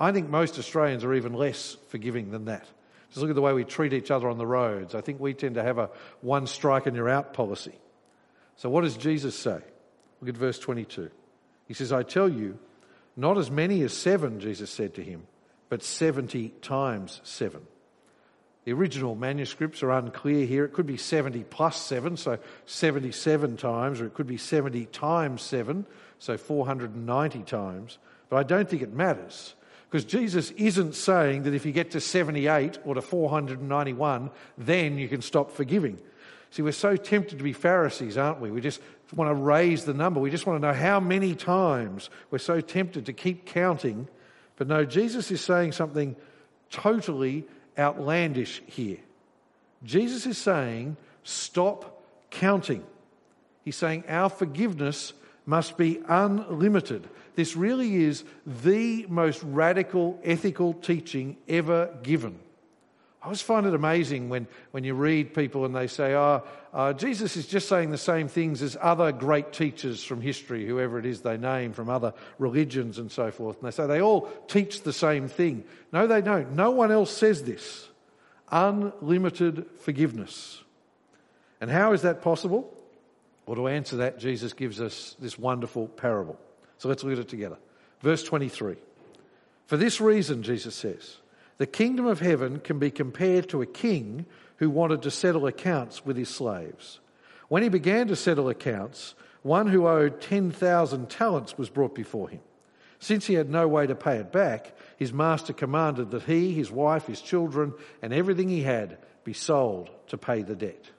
I 0.00 0.12
think 0.12 0.28
most 0.28 0.58
Australians 0.58 1.04
are 1.04 1.14
even 1.14 1.32
less 1.32 1.76
forgiving 1.88 2.30
than 2.30 2.46
that. 2.46 2.66
Just 3.10 3.20
look 3.20 3.30
at 3.30 3.36
the 3.36 3.42
way 3.42 3.52
we 3.52 3.64
treat 3.64 3.92
each 3.92 4.10
other 4.10 4.28
on 4.28 4.38
the 4.38 4.46
roads. 4.46 4.94
I 4.94 5.02
think 5.02 5.20
we 5.20 5.34
tend 5.34 5.54
to 5.56 5.62
have 5.62 5.78
a 5.78 5.90
one 6.22 6.46
strike 6.46 6.86
and 6.86 6.96
you're 6.96 7.10
out 7.10 7.34
policy. 7.34 7.74
So, 8.56 8.70
what 8.70 8.82
does 8.82 8.96
Jesus 8.96 9.38
say? 9.38 9.60
Look 10.20 10.28
at 10.28 10.36
verse 10.36 10.58
22. 10.58 11.10
He 11.72 11.74
says, 11.74 11.90
I 11.90 12.02
tell 12.02 12.28
you, 12.28 12.58
not 13.16 13.38
as 13.38 13.50
many 13.50 13.80
as 13.80 13.94
seven, 13.94 14.40
Jesus 14.40 14.68
said 14.68 14.92
to 14.92 15.02
him, 15.02 15.22
but 15.70 15.82
70 15.82 16.50
times 16.60 17.22
seven. 17.24 17.62
The 18.66 18.74
original 18.74 19.14
manuscripts 19.14 19.82
are 19.82 19.90
unclear 19.90 20.44
here. 20.44 20.66
It 20.66 20.74
could 20.74 20.84
be 20.84 20.98
70 20.98 21.44
plus 21.44 21.80
7, 21.80 22.18
so 22.18 22.38
77 22.66 23.56
times, 23.56 24.02
or 24.02 24.04
it 24.04 24.12
could 24.12 24.26
be 24.26 24.36
70 24.36 24.84
times 24.84 25.40
7, 25.40 25.86
so 26.18 26.36
490 26.36 27.42
times. 27.44 27.96
But 28.28 28.36
I 28.36 28.42
don't 28.42 28.68
think 28.68 28.82
it 28.82 28.92
matters 28.92 29.54
because 29.88 30.04
Jesus 30.04 30.50
isn't 30.50 30.94
saying 30.94 31.44
that 31.44 31.54
if 31.54 31.64
you 31.64 31.72
get 31.72 31.92
to 31.92 32.02
78 32.02 32.80
or 32.84 32.96
to 32.96 33.00
491, 33.00 34.30
then 34.58 34.98
you 34.98 35.08
can 35.08 35.22
stop 35.22 35.50
forgiving. 35.50 35.98
See, 36.50 36.60
we're 36.60 36.72
so 36.72 36.96
tempted 36.96 37.38
to 37.38 37.44
be 37.44 37.54
Pharisees, 37.54 38.18
aren't 38.18 38.42
we? 38.42 38.50
We 38.50 38.60
just 38.60 38.82
want 39.12 39.30
to 39.30 39.34
raise 39.34 39.84
the 39.84 39.94
number. 39.94 40.20
We 40.20 40.30
just 40.30 40.46
want 40.46 40.60
to 40.60 40.66
know 40.66 40.74
how 40.74 41.00
many 41.00 41.34
times. 41.34 42.10
We're 42.30 42.38
so 42.38 42.60
tempted 42.60 43.06
to 43.06 43.12
keep 43.12 43.46
counting. 43.46 44.08
But 44.56 44.68
no, 44.68 44.84
Jesus 44.84 45.30
is 45.30 45.40
saying 45.40 45.72
something 45.72 46.16
totally 46.70 47.44
outlandish 47.78 48.62
here. 48.66 48.98
Jesus 49.84 50.26
is 50.26 50.38
saying, 50.38 50.96
stop 51.24 52.02
counting. 52.30 52.84
He's 53.64 53.76
saying 53.76 54.04
our 54.08 54.28
forgiveness 54.28 55.12
must 55.46 55.76
be 55.76 56.00
unlimited. 56.08 57.08
This 57.34 57.56
really 57.56 58.04
is 58.04 58.24
the 58.46 59.06
most 59.08 59.42
radical 59.42 60.20
ethical 60.22 60.74
teaching 60.74 61.36
ever 61.48 61.94
given. 62.02 62.38
I 63.22 63.26
always 63.26 63.40
find 63.40 63.66
it 63.66 63.74
amazing 63.74 64.30
when, 64.30 64.48
when 64.72 64.82
you 64.82 64.94
read 64.94 65.32
people 65.32 65.64
and 65.64 65.76
they 65.76 65.86
say, 65.86 66.14
oh, 66.14 66.42
uh, 66.74 66.92
Jesus 66.92 67.36
is 67.36 67.46
just 67.46 67.68
saying 67.68 67.92
the 67.92 67.98
same 67.98 68.26
things 68.26 68.62
as 68.62 68.76
other 68.80 69.12
great 69.12 69.52
teachers 69.52 70.02
from 70.02 70.20
history, 70.20 70.66
whoever 70.66 70.98
it 70.98 71.06
is 71.06 71.20
they 71.20 71.36
name 71.36 71.72
from 71.72 71.88
other 71.88 72.14
religions 72.40 72.98
and 72.98 73.12
so 73.12 73.30
forth. 73.30 73.58
And 73.58 73.66
they 73.66 73.70
say 73.70 73.86
they 73.86 74.02
all 74.02 74.22
teach 74.48 74.82
the 74.82 74.92
same 74.92 75.28
thing. 75.28 75.62
No, 75.92 76.08
they 76.08 76.20
don't. 76.20 76.56
No 76.56 76.72
one 76.72 76.90
else 76.90 77.12
says 77.16 77.44
this. 77.44 77.88
Unlimited 78.50 79.66
forgiveness. 79.82 80.60
And 81.60 81.70
how 81.70 81.92
is 81.92 82.02
that 82.02 82.22
possible? 82.22 82.76
Well, 83.46 83.54
to 83.54 83.68
answer 83.68 83.98
that, 83.98 84.18
Jesus 84.18 84.52
gives 84.52 84.80
us 84.80 85.14
this 85.20 85.38
wonderful 85.38 85.86
parable. 85.86 86.40
So 86.78 86.88
let's 86.88 87.04
look 87.04 87.12
at 87.12 87.20
it 87.20 87.28
together. 87.28 87.58
Verse 88.00 88.24
23. 88.24 88.74
For 89.66 89.76
this 89.76 90.00
reason, 90.00 90.42
Jesus 90.42 90.74
says, 90.74 91.18
the 91.62 91.66
kingdom 91.66 92.06
of 92.06 92.18
heaven 92.18 92.58
can 92.58 92.80
be 92.80 92.90
compared 92.90 93.48
to 93.48 93.62
a 93.62 93.66
king 93.66 94.26
who 94.56 94.68
wanted 94.68 95.02
to 95.02 95.12
settle 95.12 95.46
accounts 95.46 96.04
with 96.04 96.16
his 96.16 96.28
slaves. 96.28 96.98
When 97.46 97.62
he 97.62 97.68
began 97.68 98.08
to 98.08 98.16
settle 98.16 98.48
accounts, 98.48 99.14
one 99.42 99.68
who 99.68 99.86
owed 99.86 100.20
10,000 100.20 101.08
talents 101.08 101.56
was 101.56 101.70
brought 101.70 101.94
before 101.94 102.28
him. 102.28 102.40
Since 102.98 103.26
he 103.26 103.34
had 103.34 103.48
no 103.48 103.68
way 103.68 103.86
to 103.86 103.94
pay 103.94 104.16
it 104.16 104.32
back, 104.32 104.76
his 104.96 105.12
master 105.12 105.52
commanded 105.52 106.10
that 106.10 106.24
he, 106.24 106.52
his 106.52 106.72
wife, 106.72 107.06
his 107.06 107.20
children, 107.20 107.74
and 108.02 108.12
everything 108.12 108.48
he 108.48 108.62
had 108.62 108.98
be 109.22 109.32
sold 109.32 109.88
to 110.08 110.18
pay 110.18 110.42
the 110.42 110.56
debt. 110.56 110.90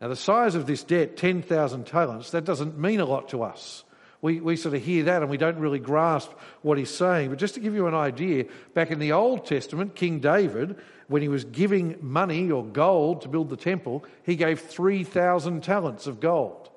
Now, 0.00 0.08
the 0.08 0.16
size 0.16 0.56
of 0.56 0.66
this 0.66 0.82
debt, 0.82 1.16
10,000 1.16 1.86
talents, 1.86 2.32
that 2.32 2.44
doesn't 2.44 2.76
mean 2.76 2.98
a 2.98 3.06
lot 3.06 3.28
to 3.28 3.44
us. 3.44 3.84
We, 4.20 4.40
we 4.40 4.56
sort 4.56 4.74
of 4.74 4.82
hear 4.82 5.04
that 5.04 5.22
and 5.22 5.30
we 5.30 5.36
don't 5.36 5.58
really 5.58 5.78
grasp 5.78 6.30
what 6.62 6.76
he's 6.76 6.94
saying. 6.94 7.30
But 7.30 7.38
just 7.38 7.54
to 7.54 7.60
give 7.60 7.74
you 7.74 7.86
an 7.86 7.94
idea, 7.94 8.46
back 8.74 8.90
in 8.90 8.98
the 8.98 9.12
Old 9.12 9.46
Testament, 9.46 9.94
King 9.94 10.18
David, 10.18 10.76
when 11.06 11.22
he 11.22 11.28
was 11.28 11.44
giving 11.44 11.96
money 12.00 12.50
or 12.50 12.64
gold 12.64 13.22
to 13.22 13.28
build 13.28 13.48
the 13.48 13.56
temple, 13.56 14.04
he 14.24 14.34
gave 14.34 14.60
3,000 14.60 15.62
talents 15.62 16.06
of 16.06 16.20
gold. 16.20 16.68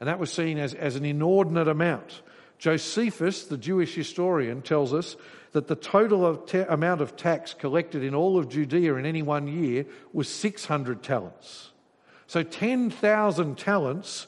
And 0.00 0.08
that 0.08 0.18
was 0.18 0.32
seen 0.32 0.58
as, 0.58 0.74
as 0.74 0.96
an 0.96 1.04
inordinate 1.04 1.68
amount. 1.68 2.22
Josephus, 2.58 3.44
the 3.44 3.56
Jewish 3.56 3.94
historian, 3.94 4.62
tells 4.62 4.92
us 4.92 5.16
that 5.52 5.68
the 5.68 5.76
total 5.76 6.26
of 6.26 6.52
amount 6.68 7.00
of 7.00 7.16
tax 7.16 7.54
collected 7.54 8.02
in 8.02 8.14
all 8.14 8.38
of 8.38 8.48
Judea 8.48 8.94
in 8.96 9.06
any 9.06 9.22
one 9.22 9.46
year 9.46 9.86
was 10.12 10.28
600 10.28 11.02
talents. 11.02 11.70
So 12.26 12.42
10,000 12.42 13.56
talents 13.56 14.26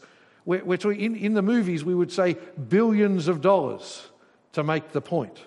we're, 0.50 0.64
we're 0.64 0.76
talking, 0.78 1.00
in, 1.00 1.14
in 1.14 1.34
the 1.34 1.42
movies, 1.42 1.84
we 1.84 1.94
would 1.94 2.10
say 2.10 2.36
billions 2.68 3.28
of 3.28 3.40
dollars 3.40 4.08
to 4.54 4.64
make 4.64 4.90
the 4.90 5.00
point. 5.00 5.38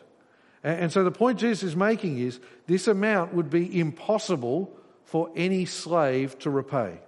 And, 0.63 0.83
and 0.83 0.91
so 0.93 1.03
the 1.03 1.11
point 1.11 1.39
Jesus 1.39 1.61
is 1.61 1.75
making 1.75 2.19
is 2.19 2.39
this 2.67 2.87
amount 2.87 3.33
would 3.33 3.49
be 3.49 3.81
impossible 3.81 4.73
for 5.03 5.29
any 5.35 5.65
slave 5.65 6.39
to 6.39 6.49
repay. 6.49 6.99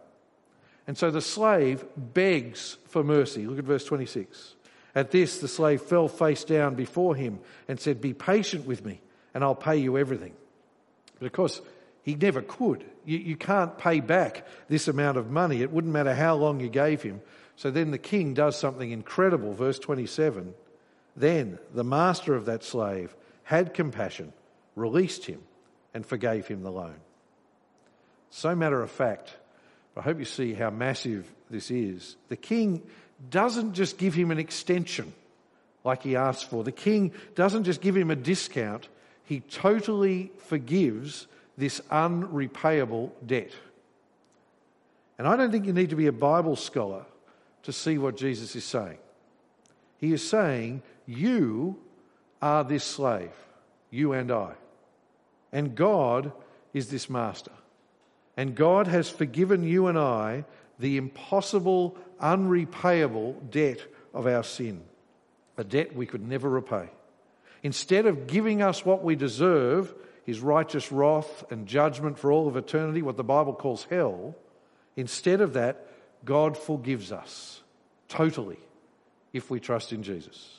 And 0.87 0.97
so 0.97 1.09
the 1.09 1.21
slave 1.21 1.85
begs 1.95 2.75
for 2.89 3.01
mercy. 3.01 3.47
Look 3.47 3.59
at 3.59 3.63
verse 3.63 3.85
26. 3.85 4.55
At 4.93 5.11
this, 5.11 5.39
the 5.39 5.47
slave 5.47 5.81
fell 5.81 6.09
face 6.09 6.43
down 6.43 6.75
before 6.75 7.15
him 7.15 7.39
and 7.69 7.79
said, 7.79 8.01
Be 8.01 8.13
patient 8.13 8.67
with 8.67 8.83
me, 8.83 8.99
and 9.33 9.41
I'll 9.41 9.55
pay 9.55 9.77
you 9.77 9.97
everything. 9.97 10.33
But 11.17 11.27
of 11.27 11.31
course, 11.31 11.61
he 12.03 12.15
never 12.15 12.41
could. 12.41 12.83
You, 13.05 13.19
you 13.19 13.37
can't 13.37 13.77
pay 13.77 14.01
back 14.01 14.45
this 14.67 14.89
amount 14.89 15.17
of 15.17 15.31
money. 15.31 15.61
It 15.61 15.71
wouldn't 15.71 15.93
matter 15.93 16.13
how 16.13 16.35
long 16.35 16.59
you 16.59 16.67
gave 16.67 17.01
him. 17.01 17.21
So 17.57 17.71
then 17.71 17.91
the 17.91 17.97
king 17.97 18.33
does 18.33 18.57
something 18.57 18.91
incredible. 18.91 19.53
Verse 19.53 19.79
27 19.79 20.53
Then 21.15 21.59
the 21.73 21.83
master 21.83 22.35
of 22.35 22.45
that 22.45 22.63
slave 22.63 23.15
had 23.43 23.73
compassion, 23.73 24.33
released 24.75 25.25
him, 25.25 25.41
and 25.93 26.05
forgave 26.05 26.47
him 26.47 26.63
the 26.63 26.71
loan. 26.71 26.95
So 28.29 28.55
matter 28.55 28.81
of 28.81 28.91
fact, 28.91 29.35
I 29.95 30.01
hope 30.01 30.19
you 30.19 30.25
see 30.25 30.53
how 30.53 30.69
massive 30.69 31.31
this 31.49 31.71
is. 31.71 32.17
The 32.27 32.35
king 32.35 32.81
doesn't 33.29 33.73
just 33.73 33.97
give 33.97 34.13
him 34.13 34.31
an 34.31 34.39
extension 34.39 35.13
like 35.85 36.03
he 36.03 36.17
asked 36.17 36.49
for. 36.49 36.63
The 36.63 36.71
king 36.71 37.13
doesn't 37.35 37.63
just 37.63 37.79
give 37.79 37.95
him 37.95 38.11
a 38.11 38.15
discount, 38.15 38.89
he 39.23 39.39
totally 39.39 40.31
forgives 40.47 41.27
this 41.57 41.79
unrepayable 41.89 43.11
debt. 43.25 43.51
And 45.17 45.27
I 45.27 45.37
don't 45.37 45.51
think 45.51 45.65
you 45.65 45.73
need 45.73 45.91
to 45.91 45.95
be 45.95 46.07
a 46.07 46.11
Bible 46.11 46.57
scholar 46.57 47.05
to 47.65 47.73
see 47.73 47.97
what 47.97 48.17
Jesus 48.17 48.55
is 48.55 48.63
saying. 48.63 48.97
He 49.97 50.13
is 50.13 50.27
saying, 50.27 50.81
You 51.05 51.79
are 52.41 52.63
this 52.63 52.83
slave, 52.83 53.31
you 53.89 54.13
and 54.13 54.31
I. 54.31 54.53
And 55.51 55.75
God 55.75 56.31
is 56.73 56.89
this 56.89 57.09
master. 57.09 57.51
And 58.37 58.55
God 58.55 58.87
has 58.87 59.09
forgiven 59.09 59.63
you 59.63 59.87
and 59.87 59.97
I 59.97 60.45
the 60.79 60.97
impossible, 60.97 61.97
unrepayable 62.19 63.33
debt 63.49 63.79
of 64.13 64.27
our 64.27 64.43
sin, 64.43 64.81
a 65.57 65.63
debt 65.63 65.95
we 65.95 66.05
could 66.05 66.27
never 66.27 66.49
repay. 66.49 66.89
Instead 67.63 68.05
of 68.05 68.27
giving 68.27 68.61
us 68.61 68.85
what 68.85 69.03
we 69.03 69.15
deserve, 69.15 69.93
his 70.25 70.39
righteous 70.39 70.91
wrath 70.91 71.45
and 71.49 71.65
judgment 71.65 72.19
for 72.19 72.31
all 72.31 72.47
of 72.47 72.57
eternity, 72.57 73.01
what 73.01 73.17
the 73.17 73.23
Bible 73.23 73.53
calls 73.53 73.87
hell, 73.89 74.35
instead 74.95 75.41
of 75.41 75.53
that, 75.53 75.87
God 76.25 76.57
forgives 76.57 77.11
us 77.11 77.61
totally 78.09 78.59
if 79.31 79.49
we 79.49 79.59
trust 79.59 79.93
in 79.93 80.03
Jesus. 80.03 80.51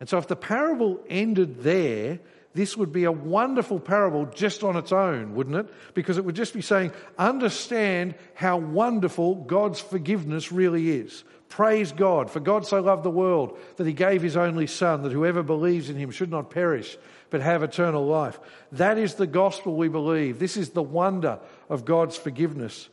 And 0.00 0.08
so, 0.08 0.18
if 0.18 0.26
the 0.26 0.36
parable 0.36 1.00
ended 1.08 1.62
there, 1.62 2.18
this 2.54 2.76
would 2.76 2.92
be 2.92 3.04
a 3.04 3.12
wonderful 3.12 3.80
parable 3.80 4.26
just 4.26 4.62
on 4.62 4.76
its 4.76 4.92
own, 4.92 5.34
wouldn't 5.34 5.56
it? 5.56 5.94
Because 5.94 6.18
it 6.18 6.24
would 6.24 6.34
just 6.34 6.54
be 6.54 6.60
saying, 6.60 6.92
understand 7.16 8.14
how 8.34 8.58
wonderful 8.58 9.36
God's 9.36 9.80
forgiveness 9.80 10.52
really 10.52 10.90
is. 10.90 11.24
Praise 11.48 11.92
God, 11.92 12.30
for 12.30 12.40
God 12.40 12.66
so 12.66 12.80
loved 12.80 13.04
the 13.04 13.10
world 13.10 13.58
that 13.76 13.86
he 13.86 13.92
gave 13.92 14.22
his 14.22 14.36
only 14.36 14.66
Son, 14.66 15.02
that 15.02 15.12
whoever 15.12 15.42
believes 15.42 15.88
in 15.88 15.96
him 15.96 16.10
should 16.10 16.30
not 16.30 16.50
perish, 16.50 16.96
but 17.30 17.40
have 17.40 17.62
eternal 17.62 18.06
life. 18.06 18.40
That 18.72 18.98
is 18.98 19.14
the 19.14 19.26
gospel 19.26 19.76
we 19.76 19.88
believe. 19.88 20.38
This 20.38 20.56
is 20.56 20.70
the 20.70 20.82
wonder 20.82 21.38
of 21.68 21.84
God's 21.84 22.16
forgiveness. 22.16 22.88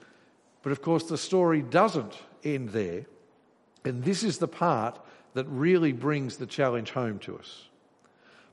But 0.62 0.72
of 0.72 0.82
course, 0.82 1.04
the 1.04 1.18
story 1.18 1.62
doesn't 1.62 2.18
end 2.44 2.70
there. 2.70 3.06
And 3.86 4.04
this 4.04 4.24
is 4.24 4.38
the 4.38 4.48
part 4.48 5.00
that 5.34 5.46
really 5.46 5.94
brings 5.94 6.38
the 6.38 6.46
challenge 6.46 6.92
home 6.92 7.20
to 7.20 7.38
us. 7.38 7.66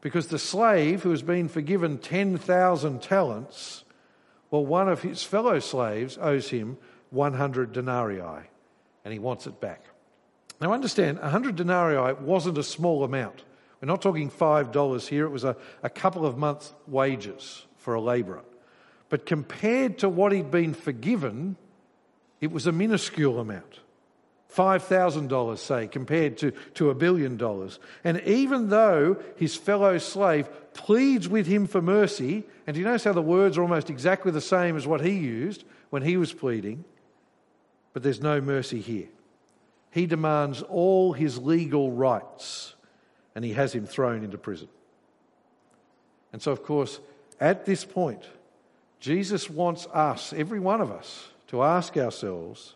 Because 0.01 0.29
the 0.29 0.39
slave 0.39 1.03
who 1.03 1.11
has 1.11 1.23
been 1.23 1.49
forgiven 1.49 1.99
10,000 1.99 3.03
talents, 3.03 3.85
well, 4.51 4.65
one 4.65 4.89
of 4.89 5.03
his 5.03 5.23
fellow 5.23 5.59
slaves 5.59 6.19
owes 6.21 6.51
him 6.51 6.79
100 7.11 7.73
denarii 7.73 8.49
and 9.05 9.13
he 9.13 9.19
wants 9.19 9.47
it 9.47 9.61
back. 9.61 9.87
Now, 10.61 10.73
understand, 10.73 11.19
100 11.21 11.57
denarii 11.57 12.15
wasn't 12.15 12.59
a 12.59 12.63
small 12.63 13.05
amount. 13.05 13.45
We're 13.81 13.87
not 13.89 14.01
talking 14.01 14.31
$5 14.31 15.09
here, 15.09 15.27
it 15.27 15.31
was 15.31 15.45
a, 15.45 15.57
a 15.83 15.91
couple 15.91 16.25
of 16.25 16.39
months' 16.39 16.73
wages 16.87 17.67
for 17.77 17.95
a 17.95 18.01
labourer. 18.01 18.43
But 19.09 19.27
compared 19.27 19.99
to 19.99 20.09
what 20.09 20.33
he'd 20.33 20.51
been 20.51 20.75
forgiven, 20.75 21.57
it 22.41 22.53
was 22.53 22.67
a 22.67 22.73
minuscule 22.73 23.39
amount. 23.41 23.81
$5,000, 24.55 25.59
say, 25.59 25.87
compared 25.87 26.39
to, 26.39 26.51
to 26.75 26.91
a 26.91 26.95
billion 26.95 27.37
dollars. 27.37 27.79
And 28.05 28.21
even 28.23 28.71
though 28.71 29.19
his 29.37 29.55
fellow 29.55 29.99
slave 29.99 30.49
pleads 30.73 31.29
with 31.29 31.47
him 31.47 31.67
for 31.67 31.83
mercy, 31.83 32.45
and 32.67 32.77
you 32.77 32.85
notice 32.85 33.05
how 33.05 33.13
the 33.13 33.21
words 33.21 33.59
are 33.59 33.63
almost 33.63 33.91
exactly 33.91 34.33
the 34.33 34.41
same 34.41 34.77
as 34.77 34.87
what 34.87 35.03
he 35.03 35.13
used 35.13 35.65
when 35.91 36.03
he 36.03 36.17
was 36.17 36.33
pleading, 36.33 36.85
but 37.93 38.03
there's 38.03 38.21
no 38.21 38.41
mercy 38.41 38.81
here. 38.81 39.09
He 39.91 40.07
demands 40.07 40.63
all 40.63 41.13
his 41.13 41.39
legal 41.39 41.91
rights 41.91 42.75
and 43.35 43.45
he 43.45 43.53
has 43.53 43.75
him 43.75 43.87
thrown 43.87 44.25
into 44.25 44.39
prison. 44.39 44.69
And 46.33 46.41
so, 46.43 46.53
of 46.53 46.63
course, 46.63 47.01
at 47.41 47.67
this 47.67 47.85
point, 47.85 48.23
Jesus 49.01 49.49
wants 49.49 49.87
us, 49.93 50.33
every 50.33 50.61
one 50.61 50.81
of 50.81 50.91
us, 50.91 51.29
to 51.49 51.63
ask 51.63 51.97
ourselves, 51.97 52.75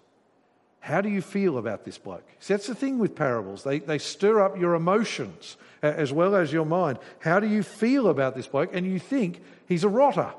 how 0.80 1.00
do 1.00 1.08
you 1.08 1.20
feel 1.20 1.58
about 1.58 1.84
this 1.84 1.98
bloke? 1.98 2.26
See, 2.38 2.54
that's 2.54 2.66
the 2.66 2.74
thing 2.74 2.98
with 2.98 3.14
parables. 3.14 3.64
They, 3.64 3.80
they 3.80 3.98
stir 3.98 4.40
up 4.40 4.58
your 4.58 4.74
emotions 4.74 5.56
as 5.82 6.12
well 6.12 6.34
as 6.34 6.52
your 6.52 6.64
mind. 6.64 6.98
How 7.20 7.38
do 7.38 7.46
you 7.46 7.62
feel 7.62 8.08
about 8.08 8.34
this 8.34 8.46
bloke? 8.46 8.70
And 8.74 8.86
you 8.86 8.98
think 8.98 9.42
he's 9.66 9.84
a 9.84 9.88
rotter. 9.88 10.32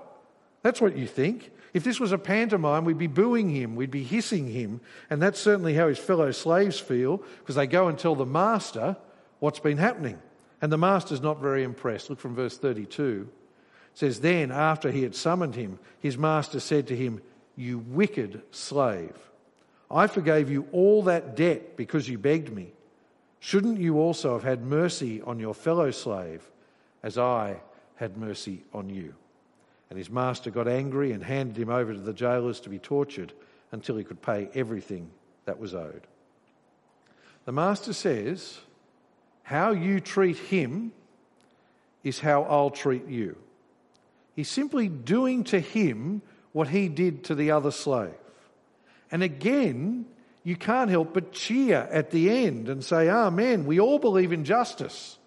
That's 0.63 0.81
what 0.81 0.97
you 0.97 1.07
think. 1.07 1.51
If 1.73 1.83
this 1.83 1.99
was 1.99 2.11
a 2.11 2.17
pantomime, 2.17 2.85
we'd 2.85 2.97
be 2.97 3.07
booing 3.07 3.49
him, 3.49 3.75
we'd 3.75 3.91
be 3.91 4.03
hissing 4.03 4.47
him. 4.47 4.81
And 5.09 5.21
that's 5.21 5.39
certainly 5.39 5.73
how 5.73 5.87
his 5.87 5.99
fellow 5.99 6.31
slaves 6.31 6.79
feel 6.79 7.23
because 7.39 7.55
they 7.55 7.67
go 7.67 7.87
and 7.87 7.97
tell 7.97 8.15
the 8.15 8.25
master 8.25 8.97
what's 9.39 9.59
been 9.59 9.77
happening. 9.77 10.19
And 10.61 10.71
the 10.71 10.77
master's 10.77 11.21
not 11.21 11.39
very 11.39 11.63
impressed. 11.63 12.09
Look 12.09 12.19
from 12.19 12.35
verse 12.35 12.57
32. 12.57 13.29
It 13.29 13.97
says, 13.97 14.19
Then, 14.19 14.51
after 14.51 14.91
he 14.91 15.03
had 15.03 15.15
summoned 15.15 15.55
him, 15.55 15.79
his 15.99 16.17
master 16.17 16.59
said 16.59 16.87
to 16.87 16.95
him, 16.95 17.21
You 17.55 17.79
wicked 17.79 18.41
slave. 18.51 19.15
I 19.89 20.07
forgave 20.07 20.49
you 20.49 20.67
all 20.71 21.03
that 21.03 21.35
debt 21.35 21.75
because 21.75 22.07
you 22.07 22.17
begged 22.17 22.51
me. 22.51 22.71
Shouldn't 23.39 23.79
you 23.79 23.99
also 23.99 24.33
have 24.33 24.43
had 24.43 24.63
mercy 24.63 25.21
on 25.21 25.39
your 25.39 25.53
fellow 25.53 25.91
slave 25.91 26.49
as 27.03 27.17
I 27.17 27.57
had 27.95 28.17
mercy 28.17 28.63
on 28.73 28.89
you? 28.89 29.13
And 29.89 29.97
his 29.97 30.09
master 30.09 30.51
got 30.51 30.67
angry 30.67 31.11
and 31.11 31.23
handed 31.23 31.57
him 31.57 31.69
over 31.69 31.93
to 31.93 31.99
the 31.99 32.13
jailers 32.13 32.59
to 32.61 32.69
be 32.69 32.79
tortured 32.79 33.33
until 33.71 33.97
he 33.97 34.03
could 34.03 34.21
pay 34.21 34.49
everything 34.53 35.09
that 35.45 35.59
was 35.59 35.73
owed. 35.73 36.07
The 37.45 37.51
master 37.51 37.93
says, 37.93 38.59
How 39.43 39.71
you 39.71 39.99
treat 39.99 40.37
him 40.37 40.93
is 42.03 42.19
how 42.19 42.43
I'll 42.43 42.69
treat 42.69 43.07
you. 43.07 43.35
He's 44.35 44.49
simply 44.49 44.87
doing 44.87 45.43
to 45.45 45.59
him 45.59 46.21
what 46.53 46.67
he 46.67 46.87
did 46.87 47.23
to 47.25 47.35
the 47.35 47.51
other 47.51 47.71
slave. 47.71 48.13
And 49.11 49.23
again, 49.23 50.05
you 50.43 50.55
can't 50.55 50.89
help 50.89 51.13
but 51.13 51.31
cheer 51.31 51.87
at 51.91 52.11
the 52.11 52.29
end 52.45 52.69
and 52.69 52.83
say, 52.83 53.09
ah, 53.09 53.27
Amen. 53.27 53.65
We 53.65 53.79
all 53.79 53.99
believe 53.99 54.31
in 54.31 54.43
justice, 54.43 55.17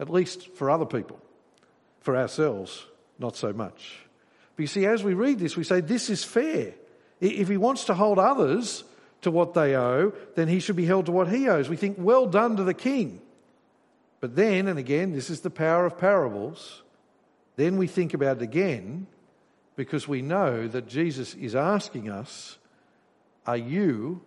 at 0.00 0.10
least 0.10 0.48
for 0.54 0.70
other 0.70 0.86
people. 0.86 1.20
For 2.00 2.16
ourselves, 2.16 2.84
not 3.18 3.36
so 3.36 3.52
much. 3.52 3.98
But 4.56 4.62
you 4.62 4.66
see, 4.66 4.86
as 4.86 5.02
we 5.02 5.14
read 5.14 5.38
this, 5.38 5.56
we 5.56 5.64
say, 5.64 5.80
This 5.80 6.10
is 6.10 6.24
fair. 6.24 6.74
If 7.20 7.48
he 7.48 7.56
wants 7.56 7.84
to 7.86 7.94
hold 7.94 8.18
others 8.18 8.84
to 9.22 9.30
what 9.30 9.54
they 9.54 9.74
owe, 9.76 10.12
then 10.34 10.48
he 10.48 10.60
should 10.60 10.76
be 10.76 10.84
held 10.84 11.06
to 11.06 11.12
what 11.12 11.28
he 11.28 11.48
owes. 11.48 11.68
We 11.68 11.76
think, 11.76 11.96
Well 11.98 12.26
done 12.26 12.56
to 12.56 12.64
the 12.64 12.74
king. 12.74 13.20
But 14.20 14.36
then, 14.36 14.68
and 14.68 14.78
again, 14.78 15.12
this 15.12 15.28
is 15.28 15.40
the 15.40 15.50
power 15.50 15.84
of 15.84 15.98
parables, 15.98 16.82
then 17.56 17.76
we 17.76 17.86
think 17.86 18.14
about 18.14 18.38
it 18.38 18.42
again 18.42 19.06
because 19.76 20.06
we 20.06 20.22
know 20.22 20.68
that 20.68 20.88
Jesus 20.88 21.34
is 21.34 21.54
asking 21.54 22.08
us 22.08 22.58
are 23.46 23.56
you 23.56 24.22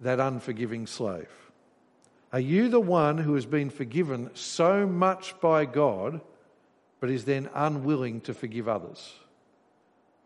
that 0.00 0.20
unforgiving 0.20 0.86
slave? 0.86 1.30
Are 2.32 2.40
you 2.40 2.68
the 2.68 2.80
one 2.80 3.18
who 3.18 3.34
has 3.34 3.46
been 3.46 3.70
forgiven 3.70 4.30
so 4.34 4.86
much 4.86 5.38
by 5.40 5.64
God, 5.64 6.20
but 7.00 7.10
is 7.10 7.24
then 7.24 7.48
unwilling 7.54 8.20
to 8.22 8.34
forgive 8.34 8.68
others? 8.68 9.14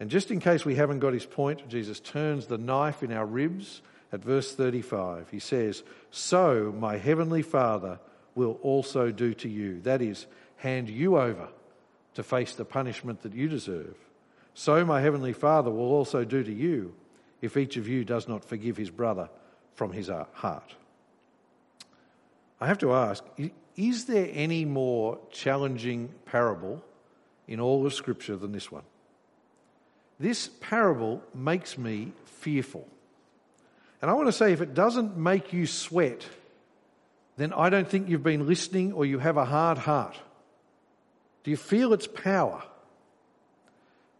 And 0.00 0.10
just 0.10 0.30
in 0.30 0.40
case 0.40 0.64
we 0.64 0.74
haven't 0.74 0.98
got 0.98 1.14
his 1.14 1.24
point, 1.24 1.68
Jesus 1.68 2.00
turns 2.00 2.46
the 2.46 2.58
knife 2.58 3.02
in 3.02 3.12
our 3.12 3.24
ribs 3.24 3.80
at 4.12 4.22
verse 4.22 4.54
35. 4.54 5.30
He 5.30 5.38
says, 5.38 5.82
So 6.10 6.74
my 6.76 6.98
heavenly 6.98 7.42
Father 7.42 8.00
will 8.34 8.58
also 8.62 9.10
do 9.10 9.32
to 9.34 9.48
you. 9.48 9.80
That 9.82 10.02
is, 10.02 10.26
hand 10.56 10.90
you 10.90 11.18
over 11.18 11.48
to 12.14 12.22
face 12.22 12.54
the 12.54 12.64
punishment 12.64 13.22
that 13.22 13.34
you 13.34 13.48
deserve. 13.48 13.96
So 14.54 14.84
my 14.84 15.00
heavenly 15.00 15.32
Father 15.32 15.70
will 15.70 15.92
also 15.92 16.24
do 16.24 16.42
to 16.42 16.52
you 16.52 16.94
if 17.42 17.56
each 17.56 17.76
of 17.76 17.88
you 17.88 18.04
does 18.04 18.28
not 18.28 18.44
forgive 18.44 18.76
his 18.76 18.90
brother 18.90 19.28
from 19.74 19.92
his 19.92 20.08
heart. 20.32 20.74
I 22.60 22.68
have 22.68 22.78
to 22.78 22.94
ask 22.94 23.24
is 23.76 24.04
there 24.04 24.28
any 24.32 24.64
more 24.64 25.18
challenging 25.30 26.14
parable 26.26 26.82
in 27.48 27.58
all 27.58 27.84
of 27.84 27.92
Scripture 27.92 28.36
than 28.36 28.52
this 28.52 28.70
one? 28.70 28.84
This 30.20 30.48
parable 30.60 31.22
makes 31.34 31.76
me 31.76 32.12
fearful. 32.24 32.86
And 34.00 34.10
I 34.10 34.14
want 34.14 34.28
to 34.28 34.32
say 34.32 34.52
if 34.52 34.60
it 34.60 34.74
doesn't 34.74 35.16
make 35.16 35.52
you 35.52 35.66
sweat, 35.66 36.24
then 37.36 37.52
I 37.52 37.68
don't 37.68 37.88
think 37.88 38.08
you've 38.08 38.22
been 38.22 38.46
listening 38.46 38.92
or 38.92 39.04
you 39.04 39.18
have 39.18 39.36
a 39.36 39.44
hard 39.44 39.78
heart. 39.78 40.16
Do 41.42 41.50
you 41.50 41.56
feel 41.56 41.92
its 41.92 42.06
power? 42.06 42.62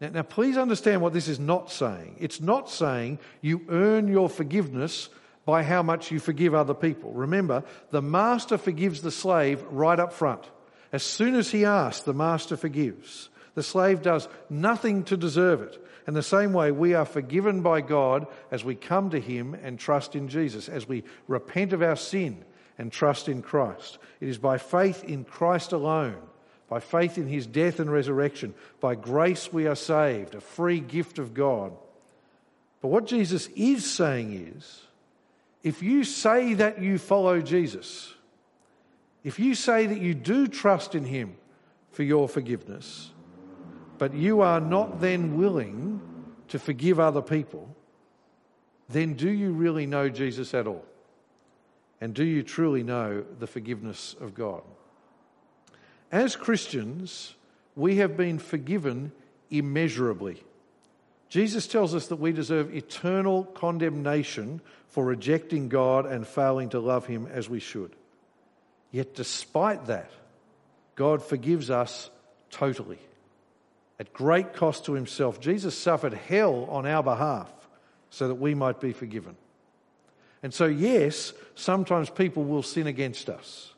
Now, 0.01 0.09
now, 0.09 0.23
please 0.23 0.57
understand 0.57 1.01
what 1.01 1.13
this 1.13 1.27
is 1.27 1.39
not 1.39 1.71
saying. 1.71 2.17
It's 2.19 2.41
not 2.41 2.69
saying 2.69 3.19
you 3.41 3.61
earn 3.69 4.07
your 4.07 4.29
forgiveness 4.29 5.09
by 5.45 5.63
how 5.63 5.83
much 5.83 6.11
you 6.11 6.19
forgive 6.19 6.53
other 6.53 6.73
people. 6.73 7.11
Remember, 7.13 7.63
the 7.91 8.01
master 8.01 8.57
forgives 8.57 9.01
the 9.01 9.11
slave 9.11 9.63
right 9.69 9.99
up 9.99 10.11
front. 10.11 10.43
As 10.91 11.03
soon 11.03 11.35
as 11.35 11.51
he 11.51 11.65
asks, 11.65 12.03
the 12.03 12.13
master 12.13 12.57
forgives. 12.57 13.29
The 13.53 13.63
slave 13.63 14.01
does 14.01 14.27
nothing 14.49 15.03
to 15.05 15.17
deserve 15.17 15.61
it. 15.61 15.81
In 16.07 16.13
the 16.13 16.23
same 16.23 16.53
way, 16.53 16.71
we 16.71 16.93
are 16.93 17.05
forgiven 17.05 17.61
by 17.61 17.81
God 17.81 18.27
as 18.51 18.63
we 18.63 18.75
come 18.75 19.09
to 19.09 19.19
Him 19.19 19.55
and 19.55 19.79
trust 19.79 20.15
in 20.15 20.27
Jesus, 20.27 20.69
as 20.69 20.87
we 20.87 21.03
repent 21.27 21.73
of 21.73 21.81
our 21.81 21.95
sin 21.95 22.43
and 22.77 22.91
trust 22.91 23.27
in 23.27 23.41
Christ. 23.41 23.97
It 24.19 24.29
is 24.29 24.37
by 24.37 24.57
faith 24.57 25.03
in 25.03 25.23
Christ 25.23 25.71
alone, 25.71 26.17
by 26.67 26.79
faith 26.79 27.17
in 27.17 27.27
His 27.27 27.45
death 27.45 27.79
and 27.79 27.91
resurrection, 27.91 28.53
by 28.79 28.95
grace 28.95 29.51
we 29.53 29.67
are 29.67 29.75
saved, 29.75 30.35
a 30.35 30.41
free 30.41 30.79
gift 30.79 31.19
of 31.19 31.33
God. 31.33 31.73
But 32.81 32.89
what 32.89 33.05
Jesus 33.05 33.47
is 33.55 33.89
saying 33.89 34.53
is 34.55 34.81
if 35.63 35.81
you 35.81 36.03
say 36.03 36.53
that 36.55 36.81
you 36.81 36.97
follow 36.97 37.41
Jesus, 37.41 38.13
if 39.23 39.39
you 39.39 39.55
say 39.55 39.87
that 39.87 39.99
you 39.99 40.13
do 40.13 40.47
trust 40.47 40.93
in 40.93 41.05
Him 41.05 41.35
for 41.91 42.03
your 42.03 42.29
forgiveness, 42.29 43.11
but 43.97 44.13
you 44.13 44.41
are 44.41 44.59
not 44.59 45.01
then 45.01 45.37
willing 45.37 46.01
to 46.49 46.59
forgive 46.59 46.99
other 46.99 47.21
people, 47.21 47.75
then 48.89 49.13
do 49.13 49.29
you 49.29 49.51
really 49.51 49.85
know 49.87 50.09
Jesus 50.09 50.53
at 50.53 50.67
all? 50.67 50.85
And 52.01 52.13
do 52.13 52.23
you 52.23 52.43
truly 52.43 52.83
know 52.83 53.23
the 53.39 53.47
forgiveness 53.47 54.15
of 54.19 54.35
God? 54.35 54.61
As 56.11 56.35
Christians, 56.35 57.33
we 57.75 57.97
have 57.97 58.15
been 58.15 58.39
forgiven 58.39 59.11
immeasurably. 59.49 60.41
Jesus 61.29 61.67
tells 61.67 61.93
us 61.95 62.07
that 62.07 62.17
we 62.17 62.31
deserve 62.31 62.75
eternal 62.75 63.43
condemnation 63.43 64.61
for 64.87 65.03
rejecting 65.03 65.67
God 65.67 66.05
and 66.05 66.25
failing 66.25 66.69
to 66.69 66.79
love 66.79 67.05
Him 67.07 67.27
as 67.27 67.49
we 67.49 67.59
should. 67.59 67.95
Yet, 68.91 69.15
despite 69.15 69.87
that, 69.87 70.09
God 70.95 71.21
forgives 71.21 71.69
us 71.69 72.09
totally. 72.49 72.99
At 73.99 74.13
great 74.13 74.53
cost 74.53 74.85
to 74.85 74.93
himself, 74.93 75.39
Jesus 75.39 75.77
suffered 75.77 76.13
hell 76.13 76.65
on 76.69 76.85
our 76.85 77.03
behalf 77.03 77.51
so 78.09 78.27
that 78.27 78.35
we 78.35 78.53
might 78.53 78.79
be 78.79 78.93
forgiven. 78.93 79.35
And 80.43 80.53
so, 80.53 80.65
yes, 80.65 81.33
sometimes 81.55 82.09
people 82.09 82.43
will 82.43 82.63
sin 82.63 82.87
against 82.87 83.29
us. 83.29 83.73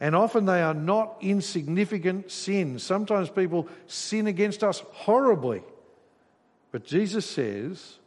And 0.00 0.14
often 0.14 0.44
they 0.44 0.62
are 0.62 0.74
not 0.74 1.16
insignificant 1.20 2.30
sins. 2.30 2.82
Sometimes 2.82 3.30
people 3.30 3.68
sin 3.86 4.26
against 4.26 4.62
us 4.62 4.82
horribly. 4.92 5.62
But 6.70 6.84
Jesus 6.84 7.24
says, 7.24 7.98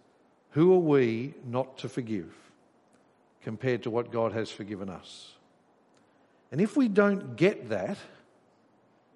Who 0.51 0.73
are 0.73 0.79
we 0.79 1.33
not 1.45 1.79
to 1.79 1.89
forgive 1.89 2.31
compared 3.41 3.83
to 3.83 3.89
what 3.89 4.11
God 4.11 4.33
has 4.33 4.51
forgiven 4.51 4.89
us? 4.89 5.33
And 6.51 6.61
if 6.61 6.77
we 6.77 6.87
don't 6.87 7.35
get 7.35 7.69
that, 7.69 7.97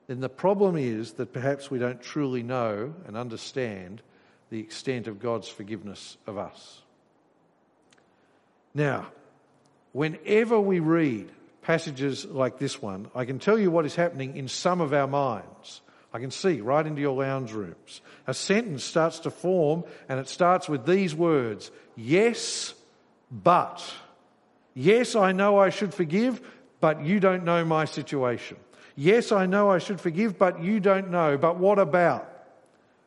then 0.08 0.20
the 0.20 0.30
problem 0.30 0.76
is 0.76 1.14
that 1.14 1.34
perhaps 1.34 1.72
we 1.72 1.80
don't 1.80 2.02
truly 2.02 2.44
know 2.44 2.94
and 3.08 3.16
understand 3.16 4.02
the 4.50 4.60
extent 4.60 5.08
of 5.08 5.20
God's 5.20 5.48
forgiveness 5.48 6.18
of 6.28 6.38
us. 6.38 6.82
Now, 8.74 9.08
whenever 9.92 10.60
we 10.60 10.80
read 10.80 11.30
passages 11.64 12.26
like 12.26 12.60
this 12.60 12.82
one, 12.82 13.10
I 13.16 13.26
can 13.26 13.40
tell 13.40 13.58
you 13.58 13.72
what 13.72 13.86
is 13.86 13.96
happening 13.96 14.38
in 14.38 14.48
some 14.48 14.82
of 14.82 14.94
our 14.94 15.08
minds. 15.08 15.82
I 16.14 16.20
can 16.20 16.30
see 16.30 16.62
right 16.62 16.86
into 16.86 17.02
your 17.02 17.16
lounge 17.16 17.54
rooms. 17.54 18.02
A 18.28 18.34
sentence 18.34 18.84
starts 18.84 19.20
to 19.20 19.32
form 19.32 19.84
and 20.08 20.20
it 20.20 20.28
starts 20.28 20.70
with 20.70 20.86
these 20.86 21.16
words 21.16 21.72
Yes, 21.96 22.74
but. 23.32 23.84
Yes, 24.76 25.16
I 25.16 25.32
know 25.32 25.60
I 25.60 25.70
should 25.70 25.94
forgive, 25.94 26.42
but 26.80 27.06
you 27.06 27.20
don't 27.20 27.44
know 27.44 27.64
my 27.64 27.86
situation. 27.86 28.58
Yes, 28.96 29.32
I 29.32 29.46
know 29.46 29.70
I 29.70 29.78
should 29.78 30.00
forgive, 30.00 30.38
but 30.38 30.62
you 30.62 30.80
don't 30.80 31.12
know. 31.12 31.38
But 31.38 31.58
what 31.58 31.80
about? 31.80 32.28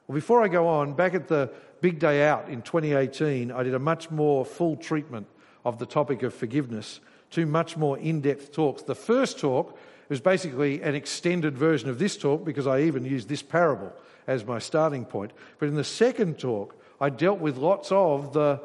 Well, 0.06 0.14
before 0.14 0.42
I 0.42 0.48
go 0.48 0.68
on, 0.68 0.94
back 0.94 1.14
at 1.14 1.28
the 1.28 1.50
big 1.80 1.98
day 1.98 2.26
out 2.26 2.48
in 2.48 2.62
2018, 2.62 3.50
I 3.50 3.62
did 3.62 3.74
a 3.74 3.78
much 3.78 4.10
more 4.10 4.44
full 4.44 4.76
treatment 4.76 5.26
of 5.64 5.78
the 5.78 5.86
topic 5.86 6.22
of 6.22 6.32
forgiveness, 6.32 7.00
two 7.30 7.46
much 7.46 7.76
more 7.76 7.98
in 7.98 8.20
depth 8.20 8.52
talks. 8.52 8.82
The 8.82 8.94
first 8.94 9.38
talk 9.38 9.78
was 10.08 10.20
basically 10.20 10.82
an 10.82 10.94
extended 10.94 11.58
version 11.58 11.88
of 11.88 11.98
this 11.98 12.16
talk 12.16 12.44
because 12.44 12.66
I 12.66 12.82
even 12.82 13.04
used 13.04 13.28
this 13.28 13.42
parable 13.42 13.92
as 14.26 14.44
my 14.44 14.58
starting 14.58 15.04
point. 15.04 15.32
But 15.58 15.68
in 15.68 15.74
the 15.74 15.84
second 15.84 16.38
talk, 16.38 16.76
I 17.00 17.10
dealt 17.10 17.40
with 17.40 17.56
lots 17.56 17.90
of 17.92 18.32
the 18.32 18.60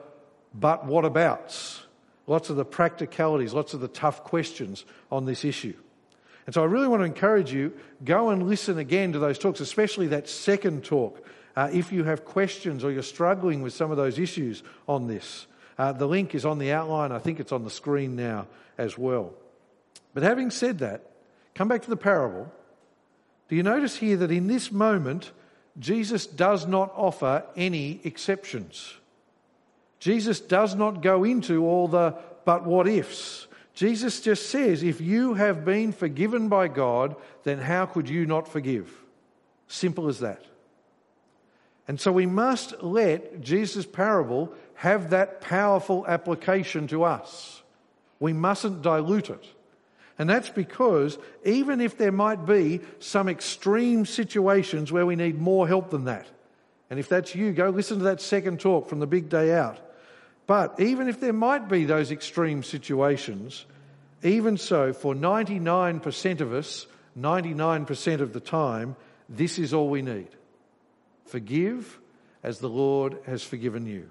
but 0.54 0.86
what 0.86 1.06
abouts, 1.06 1.84
lots 2.28 2.50
of 2.50 2.58
the 2.58 2.66
practicalities, 2.66 3.54
lots 3.54 3.74
of 3.74 3.80
the 3.80 3.88
tough 3.88 4.24
questions 4.24 4.86
on 5.12 5.26
this 5.26 5.46
issue. 5.46 5.76
And 6.46 6.54
so 6.54 6.62
I 6.62 6.66
really 6.66 6.88
want 6.88 7.02
to 7.02 7.06
encourage 7.06 7.54
you, 7.54 7.74
go 8.04 8.30
and 8.30 8.48
listen 8.48 8.78
again 8.78 9.14
to 9.14 9.20
those 9.20 9.40
talks, 9.40 9.60
especially 9.60 10.08
that 10.08 10.28
second 10.28 10.84
talk, 10.84 11.26
uh, 11.56 11.70
if 11.72 11.92
you 11.92 12.04
have 12.04 12.26
questions 12.26 12.84
or 12.84 12.92
you're 12.92 13.04
struggling 13.04 13.62
with 13.62 13.74
some 13.74 13.92
of 13.92 13.98
those 13.98 14.20
issues 14.20 14.64
on 14.88 15.08
this. 15.08 15.48
Uh, 15.82 15.92
the 15.92 16.08
link 16.08 16.36
is 16.36 16.46
on 16.46 16.60
the 16.60 16.72
outline. 16.72 17.12
I 17.12 17.18
think 17.18 17.40
it's 17.40 17.52
on 17.52 17.64
the 17.64 17.72
screen 17.72 18.16
now 18.16 18.46
as 18.78 19.00
well. 19.00 19.34
But 20.14 20.22
having 20.22 20.52
said 20.52 20.78
that, 20.78 21.10
come 21.56 21.68
back 21.68 21.82
to 21.82 21.90
the 21.90 21.98
parable. 21.98 22.54
Do 23.50 23.56
you 23.56 23.64
notice 23.64 23.96
here 23.96 24.16
that 24.18 24.30
in 24.30 24.46
this 24.46 24.72
moment, 24.72 25.32
Jesus 25.80 26.28
does 26.28 26.68
not 26.68 26.94
offer 26.96 27.44
any 27.58 28.00
exceptions? 28.04 28.94
Jesus 30.00 30.40
does 30.40 30.76
not 30.76 31.02
go 31.02 31.24
into 31.24 31.66
all 31.66 31.88
the 31.88 32.14
but 32.46 32.64
what 32.64 32.88
ifs. 32.88 33.48
Jesus 33.74 34.22
just 34.22 34.52
says, 34.52 34.84
if 34.84 35.02
you 35.02 35.34
have 35.34 35.66
been 35.66 35.94
forgiven 35.94 36.48
by 36.48 36.68
God, 36.68 37.16
then 37.42 37.58
how 37.58 37.88
could 37.88 38.08
you 38.08 38.28
not 38.28 38.48
forgive? 38.48 38.94
Simple 39.68 40.10
as 40.10 40.20
that. 40.20 40.46
And 41.88 42.00
so 42.00 42.12
we 42.12 42.26
must 42.26 42.82
let 42.82 43.42
Jesus' 43.42 43.86
parable 43.86 44.54
have 44.76 45.10
that 45.10 45.42
powerful 45.42 46.06
application 46.08 46.88
to 46.88 47.04
us. 47.04 47.62
We 48.20 48.34
mustn't 48.34 48.82
dilute 48.82 49.30
it. 49.30 49.46
And 50.20 50.30
that's 50.30 50.50
because 50.50 51.18
even 51.44 51.82
if 51.82 51.98
there 51.98 52.12
might 52.12 52.46
be 52.46 52.82
some 53.00 53.28
extreme 53.28 54.06
situations 54.06 54.92
where 54.92 55.06
we 55.06 55.16
need 55.16 55.40
more 55.40 55.68
help 55.68 55.90
than 55.90 56.06
that, 56.06 56.28
and 56.90 57.00
if 57.00 57.10
that's 57.10 57.34
you, 57.34 57.54
go 57.54 57.70
listen 57.70 58.00
to 58.00 58.04
that 58.06 58.22
second 58.22 58.60
talk 58.60 58.88
from 58.88 59.00
the 59.00 59.08
big 59.08 59.30
day 59.30 59.54
out. 59.54 59.80
But 60.46 60.80
even 60.80 61.08
if 61.08 61.20
there 61.20 61.34
might 61.34 61.70
be 61.70 61.86
those 61.86 62.12
extreme 62.12 62.64
situations, 62.64 63.66
even 64.24 64.58
so, 64.58 64.94
for 64.94 65.16
99% 65.16 66.42
of 66.42 66.54
us, 66.54 66.86
99% 67.18 68.22
of 68.22 68.34
the 68.34 68.40
time, 68.40 68.96
this 69.30 69.58
is 69.58 69.74
all 69.74 69.90
we 69.90 70.02
need. 70.02 70.28
Forgive 71.32 71.98
as 72.44 72.60
the 72.60 72.68
Lord 72.68 73.18
has 73.26 73.42
forgiven 73.42 73.86
you. 73.86 74.10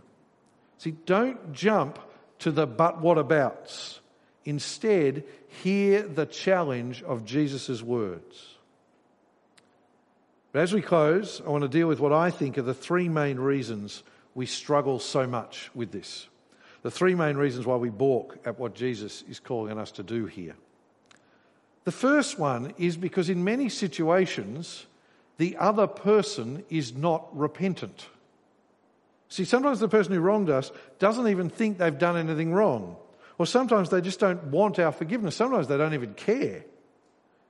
See, 0.79 0.93
don't 1.05 1.53
jump 1.53 1.99
to 2.39 2.51
the 2.51 2.67
but 2.67 3.03
what 3.03 3.19
abouts. 3.19 4.01
Instead, 4.47 5.25
hear 5.63 6.01
the 6.01 6.25
challenge 6.25 7.03
of 7.03 7.27
Jesus' 7.27 7.83
words. 7.83 8.57
But 10.53 10.61
as 10.63 10.73
we 10.73 10.81
close, 10.81 11.43
I 11.45 11.51
want 11.51 11.61
to 11.61 11.69
deal 11.69 11.89
with 11.89 12.01
what 12.01 12.15
I 12.15 12.31
think 12.31 12.57
are 12.57 12.63
the 12.63 12.73
three 12.73 13.11
main 13.11 13.39
reasons 13.39 14.03
we 14.35 14.47
struggle 14.47 14.99
so 14.99 15.27
much 15.27 15.71
with 15.75 15.93
this. 15.93 16.27
The 16.81 16.91
three 16.91 17.15
main 17.15 17.37
reasons 17.37 17.67
why 17.67 17.77
we 17.77 17.91
balk 17.91 18.39
at 18.47 18.59
what 18.59 18.75
Jesus 18.75 19.25
is 19.29 19.41
calling 19.41 19.73
on 19.73 19.79
us 19.79 19.93
to 19.93 20.03
do 20.03 20.25
here. 20.25 20.57
The 21.85 21.93
first 21.93 22.39
one 22.39 22.73
is 22.79 22.97
because 22.97 23.29
in 23.29 23.45
many 23.45 23.69
situations, 23.69 24.87
the 25.41 25.57
other 25.57 25.87
person 25.87 26.63
is 26.69 26.95
not 26.95 27.35
repentant. 27.35 28.07
See, 29.31 29.47
sometimes 29.47 29.81
the 29.81 29.89
person 29.89 30.13
who 30.13 30.21
wronged 30.21 30.51
us 30.51 30.71
doesn't 30.99 31.29
even 31.29 31.49
think 31.49 31.79
they've 31.79 31.99
done 31.99 32.19
anything 32.19 32.53
wrong. 32.53 32.97
Or 33.39 33.47
sometimes 33.47 33.89
they 33.89 34.03
just 34.03 34.21
don't 34.21 34.49
want 34.49 34.79
our 34.79 34.93
forgiveness. 34.93 35.35
Sometimes 35.35 35.67
they 35.67 35.79
don't 35.79 35.95
even 35.95 36.13
care. 36.13 36.63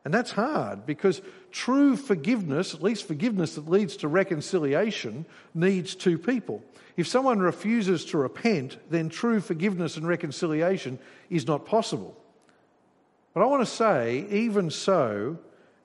And 0.04 0.14
that's 0.14 0.30
hard 0.30 0.86
because 0.86 1.20
true 1.50 1.96
forgiveness, 1.96 2.74
at 2.74 2.80
least 2.80 3.08
forgiveness 3.08 3.56
that 3.56 3.68
leads 3.68 3.96
to 3.96 4.06
reconciliation, 4.08 5.26
needs 5.52 5.96
two 5.96 6.16
people. 6.16 6.62
If 6.96 7.08
someone 7.08 7.40
refuses 7.40 8.04
to 8.06 8.18
repent, 8.18 8.76
then 8.88 9.08
true 9.08 9.40
forgiveness 9.40 9.96
and 9.96 10.06
reconciliation 10.06 11.00
is 11.28 11.48
not 11.48 11.66
possible. 11.66 12.16
But 13.34 13.42
I 13.42 13.46
want 13.46 13.66
to 13.66 13.74
say, 13.74 14.26
even 14.30 14.70
so, 14.70 15.38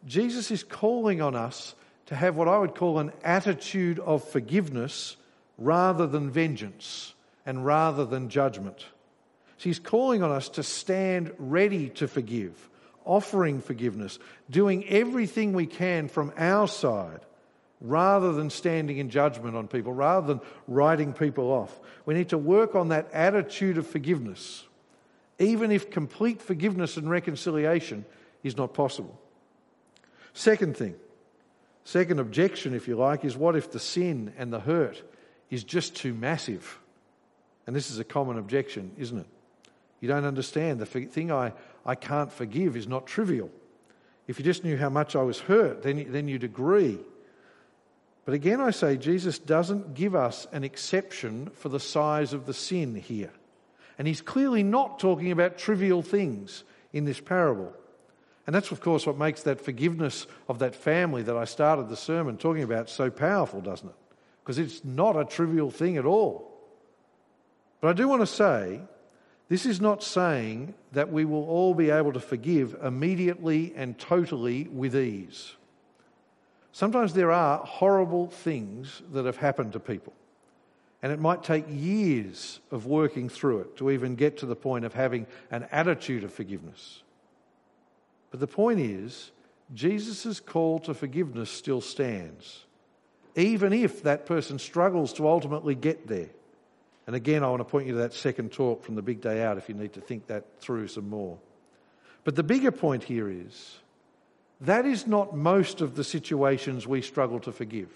Jesus 0.06 0.52
is 0.52 0.64
calling 0.64 1.20
on 1.20 1.36
us 1.36 1.74
to 2.08 2.16
have 2.16 2.36
what 2.36 2.48
I 2.48 2.58
would 2.58 2.76
call 2.76 3.00
an 3.00 3.12
attitude 3.24 4.00
of 4.00 4.24
forgiveness 4.24 5.18
rather 5.58 6.08
than 6.08 6.30
vengeance 6.30 7.14
and 7.46 7.66
rather 7.66 8.06
than 8.06 8.30
judgment. 8.30 8.86
So 9.58 9.64
he's 9.64 9.80
calling 9.80 10.22
on 10.22 10.32
us 10.32 10.50
to 10.50 10.64
stand 10.64 11.32
ready 11.38 11.90
to 11.90 12.08
forgive 12.08 12.70
offering 13.06 13.62
forgiveness, 13.62 14.20
doing 14.50 14.84
everything 14.88 15.54
we 15.54 15.68
can 15.68 16.08
from 16.08 16.34
our 16.38 16.68
side 16.68 17.20
rather 17.80 18.34
than 18.34 18.50
standing 18.50 18.98
in 18.98 19.10
judgment 19.10 19.56
on 19.56 19.68
people, 19.68 19.94
rather 19.94 20.26
than 20.26 20.42
writing 20.68 21.14
people 21.14 21.52
off. 21.52 21.80
We 22.06 22.16
need 22.16 22.30
to 22.30 22.38
work 22.38 22.74
on 22.74 22.90
that 22.90 23.08
attitude 23.14 23.78
of 23.78 23.86
forgiveness. 23.86 24.64
even 25.38 25.70
if 25.70 25.92
complete 25.92 26.42
forgiveness 26.42 26.96
and 26.96 27.10
reconciliation 27.10 28.06
is 28.42 28.56
not 28.56 28.74
possible. 28.74 29.20
Second 30.34 30.78
thing, 30.78 30.96
second 31.86 32.20
objection, 32.20 32.74
if 32.74 32.88
you 32.88 32.98
like, 32.98 33.24
is 33.24 33.38
what 33.38 33.56
if 33.56 33.72
the 33.72 33.80
sin 33.80 34.34
and 34.38 34.52
the 34.52 34.60
hurt 34.60 35.02
is 35.50 35.64
just 35.64 35.96
too 35.96 36.14
massive? 36.14 36.80
And 37.66 37.76
this 37.76 37.90
is 37.90 38.00
a 38.00 38.04
common 38.04 38.38
objection, 38.38 38.92
isn't 38.98 39.18
it? 39.18 39.28
You 40.02 40.10
don't 40.10 40.26
understand. 40.26 40.80
The 40.80 40.86
thing 40.86 41.32
I, 41.32 41.54
I 41.86 41.96
can't 41.96 42.32
forgive 42.32 42.76
is 42.76 42.88
not 42.88 43.08
trivial. 43.08 43.50
If 44.28 44.40
you 44.40 44.46
just 44.46 44.64
knew 44.64 44.78
how 44.78 44.90
much 44.90 45.16
I 45.16 45.22
was 45.22 45.40
hurt, 45.40 45.84
then, 45.84 46.12
then 46.12 46.28
you'd 46.28 46.44
agree. 46.44 47.00
But 48.26 48.34
again, 48.34 48.60
I 48.60 48.72
say 48.72 48.98
Jesus 48.98 49.38
doesn't 49.38 49.94
give 49.94 50.16
us 50.16 50.48
an 50.52 50.64
exception 50.64 51.52
for 51.54 51.70
the 51.70 51.80
size 51.80 52.34
of 52.34 52.48
the 52.48 52.54
sin 52.54 52.96
here. 52.96 53.32
And 53.98 54.08
he's 54.08 54.22
clearly 54.22 54.64
not 54.64 55.00
talking 55.00 55.32
about 55.32 55.58
trivial 55.58 56.02
things 56.02 56.64
in 56.92 57.06
this 57.06 57.20
parable. 57.20 57.72
And 58.46 58.56
that's, 58.56 58.72
of 58.72 58.80
course, 58.80 59.08
what 59.08 59.18
makes 59.18 59.44
that 59.44 59.60
forgiveness 59.60 60.28
of 60.48 60.60
that 60.60 60.76
family 60.76 61.24
that 61.24 61.36
I 61.36 61.46
started 61.46 61.90
the 61.90 61.98
sermon 61.98 62.38
talking 62.38 62.64
about 62.64 62.90
so 62.90 63.10
powerful, 63.10 63.60
doesn't 63.60 63.90
it? 63.90 63.96
Because 64.44 64.60
it's 64.60 64.86
not 64.86 65.20
a 65.20 65.26
trivial 65.26 65.72
thing 65.72 65.98
at 65.98 66.06
all. 66.06 66.52
But 67.82 67.90
I 67.90 67.94
do 67.94 68.08
want 68.08 68.22
to 68.22 68.28
say 68.28 68.82
this 69.50 69.66
is 69.66 69.82
not 69.82 70.04
saying 70.04 70.74
that 70.92 71.12
we 71.12 71.26
will 71.26 71.44
all 71.46 71.74
be 71.74 71.90
able 71.90 72.14
to 72.14 72.20
forgive 72.20 72.76
immediately 72.84 73.74
and 73.76 73.98
totally 73.98 74.68
with 74.68 74.96
ease. 74.96 75.54
Sometimes 76.72 77.14
there 77.14 77.32
are 77.32 77.60
horrible 77.60 78.28
things 78.28 79.02
that 79.12 79.26
have 79.26 79.38
happened 79.38 79.74
to 79.74 79.80
people. 79.80 80.14
And 81.02 81.12
it 81.12 81.20
might 81.20 81.44
take 81.44 81.66
years 81.70 82.60
of 82.72 82.86
working 82.86 83.30
through 83.30 83.60
it 83.60 83.78
to 83.78 83.92
even 83.92 84.16
get 84.16 84.38
to 84.40 84.46
the 84.46 84.56
point 84.56 84.86
of 84.86 84.94
having 84.94 85.28
an 85.52 85.68
attitude 85.72 86.24
of 86.24 86.34
forgiveness. 86.34 87.04
But 88.36 88.42
the 88.42 88.54
point 88.54 88.82
is, 88.82 89.32
Jesus' 89.74 90.42
call 90.42 90.80
to 90.80 90.94
forgiveness 90.94 91.50
still 91.50 91.80
stands, 91.80 92.66
even 93.38 93.72
if 93.72 94.04
that 94.04 94.26
person 94.26 94.60
struggles 94.60 95.14
to 95.14 95.30
ultimately 95.30 95.74
get 95.74 96.06
there. 96.06 96.28
And 97.08 97.16
again, 97.16 97.46
I 97.46 97.48
want 97.48 97.62
to 97.62 97.64
point 97.64 97.88
you 97.88 97.94
to 97.94 98.00
that 98.00 98.14
second 98.14 98.52
talk 98.52 98.84
from 98.84 98.96
the 98.96 99.02
big 99.02 99.22
day 99.22 99.42
out 99.42 99.58
if 99.58 99.70
you 99.70 99.76
need 99.76 99.94
to 99.94 100.02
think 100.02 100.28
that 100.28 100.44
through 100.60 100.90
some 100.90 101.10
more. 101.10 101.38
But 102.26 102.36
the 102.36 102.44
bigger 102.44 102.74
point 102.74 103.06
here 103.06 103.30
is 103.30 103.78
that 104.60 104.86
is 104.86 105.08
not 105.08 105.34
most 105.34 105.80
of 105.80 105.96
the 105.96 106.04
situations 106.04 106.86
we 106.86 107.02
struggle 107.02 107.40
to 107.40 107.54
forgive. 107.54 107.88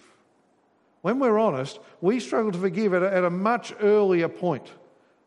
When 1.01 1.19
we're 1.19 1.37
honest, 1.37 1.81
we 1.99 2.21
struggle 2.21 2.53
to 2.53 2.59
forgive 2.59 2.93
at 2.93 3.03
a, 3.03 3.13
at 3.13 3.25
a 3.25 3.29
much 3.29 3.73
earlier 3.81 4.29
point 4.29 4.71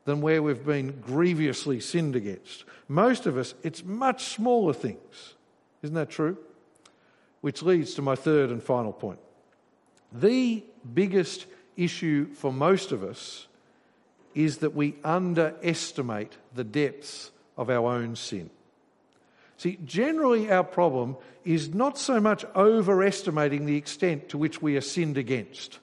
than 0.05 0.21
where 0.21 0.43
we've 0.43 0.65
been 0.65 1.01
grievously 1.01 1.81
sinned 1.81 2.17
against. 2.17 2.65
Most 2.89 3.27
of 3.27 3.37
us, 3.37 3.55
it's 3.63 3.85
much 3.85 4.25
smaller 4.25 4.73
things. 4.73 5.35
Isn't 5.83 5.95
that 5.95 6.11
true? 6.11 6.37
Which 7.41 7.63
leads 7.63 7.95
to 7.95 8.03
my 8.03 8.15
third 8.15 8.51
and 8.51 8.63
final 8.63 8.93
point. 8.93 9.19
The 10.13 10.65
biggest 10.93 11.47
issue 11.77 12.33
for 12.35 12.53
most 12.53 12.93
of 12.93 13.03
us 13.03 13.47
is 14.35 14.59
that 14.59 14.75
we 14.75 14.95
underestimate 15.05 16.37
the 16.55 16.65
depths 16.65 17.31
of 17.57 17.71
our 17.71 17.93
own 17.93 18.17
sin. 18.17 18.51
See, 19.57 19.79
generally, 19.85 20.51
our 20.51 20.65
problem 20.65 21.17
is 21.45 21.75
not 21.75 21.99
so 21.99 22.21
much 22.21 22.45
overestimating 22.57 23.67
the 23.67 23.77
extent 23.77 24.31
to 24.31 24.39
which 24.39 24.61
we 24.61 24.77
are 24.77 24.81
sinned 24.81 25.19
against. 25.19 25.79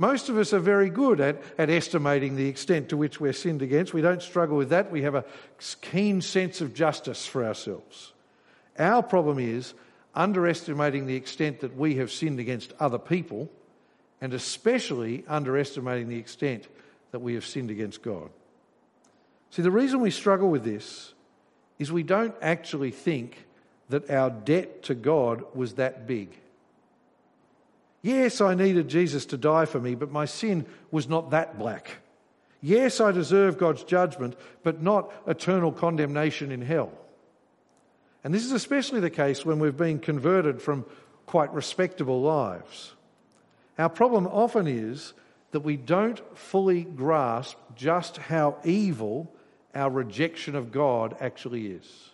Most 0.00 0.30
of 0.30 0.38
us 0.38 0.54
are 0.54 0.60
very 0.60 0.88
good 0.88 1.20
at, 1.20 1.42
at 1.58 1.68
estimating 1.68 2.34
the 2.34 2.48
extent 2.48 2.88
to 2.88 2.96
which 2.96 3.20
we're 3.20 3.34
sinned 3.34 3.60
against. 3.60 3.92
We 3.92 4.00
don't 4.00 4.22
struggle 4.22 4.56
with 4.56 4.70
that. 4.70 4.90
We 4.90 5.02
have 5.02 5.14
a 5.14 5.26
keen 5.82 6.22
sense 6.22 6.62
of 6.62 6.72
justice 6.72 7.26
for 7.26 7.44
ourselves. 7.44 8.14
Our 8.78 9.02
problem 9.02 9.38
is 9.38 9.74
underestimating 10.14 11.04
the 11.04 11.16
extent 11.16 11.60
that 11.60 11.76
we 11.76 11.96
have 11.96 12.10
sinned 12.10 12.40
against 12.40 12.72
other 12.80 12.98
people, 12.98 13.50
and 14.22 14.32
especially 14.32 15.22
underestimating 15.28 16.08
the 16.08 16.16
extent 16.16 16.68
that 17.10 17.20
we 17.20 17.34
have 17.34 17.44
sinned 17.44 17.70
against 17.70 18.00
God. 18.00 18.30
See, 19.50 19.60
the 19.60 19.70
reason 19.70 20.00
we 20.00 20.10
struggle 20.10 20.48
with 20.48 20.64
this 20.64 21.12
is 21.78 21.92
we 21.92 22.04
don't 22.04 22.34
actually 22.40 22.90
think 22.90 23.44
that 23.90 24.08
our 24.08 24.30
debt 24.30 24.82
to 24.84 24.94
God 24.94 25.44
was 25.54 25.74
that 25.74 26.06
big. 26.06 26.30
Yes, 28.02 28.40
I 28.40 28.54
needed 28.54 28.88
Jesus 28.88 29.26
to 29.26 29.36
die 29.36 29.66
for 29.66 29.78
me, 29.78 29.94
but 29.94 30.10
my 30.10 30.24
sin 30.24 30.66
was 30.90 31.08
not 31.08 31.30
that 31.30 31.58
black. 31.58 31.98
Yes, 32.62 33.00
I 33.00 33.12
deserve 33.12 33.58
God's 33.58 33.84
judgment, 33.84 34.36
but 34.62 34.82
not 34.82 35.12
eternal 35.26 35.72
condemnation 35.72 36.50
in 36.50 36.62
hell. 36.62 36.92
And 38.22 38.34
this 38.34 38.44
is 38.44 38.52
especially 38.52 39.00
the 39.00 39.10
case 39.10 39.44
when 39.44 39.58
we've 39.58 39.76
been 39.76 39.98
converted 39.98 40.60
from 40.60 40.84
quite 41.26 41.52
respectable 41.54 42.20
lives. 42.20 42.94
Our 43.78 43.88
problem 43.88 44.26
often 44.26 44.66
is 44.66 45.14
that 45.52 45.60
we 45.60 45.76
don't 45.76 46.20
fully 46.36 46.84
grasp 46.84 47.56
just 47.74 48.18
how 48.18 48.58
evil 48.64 49.32
our 49.74 49.90
rejection 49.90 50.54
of 50.54 50.72
God 50.72 51.16
actually 51.20 51.68
is. 51.68 52.10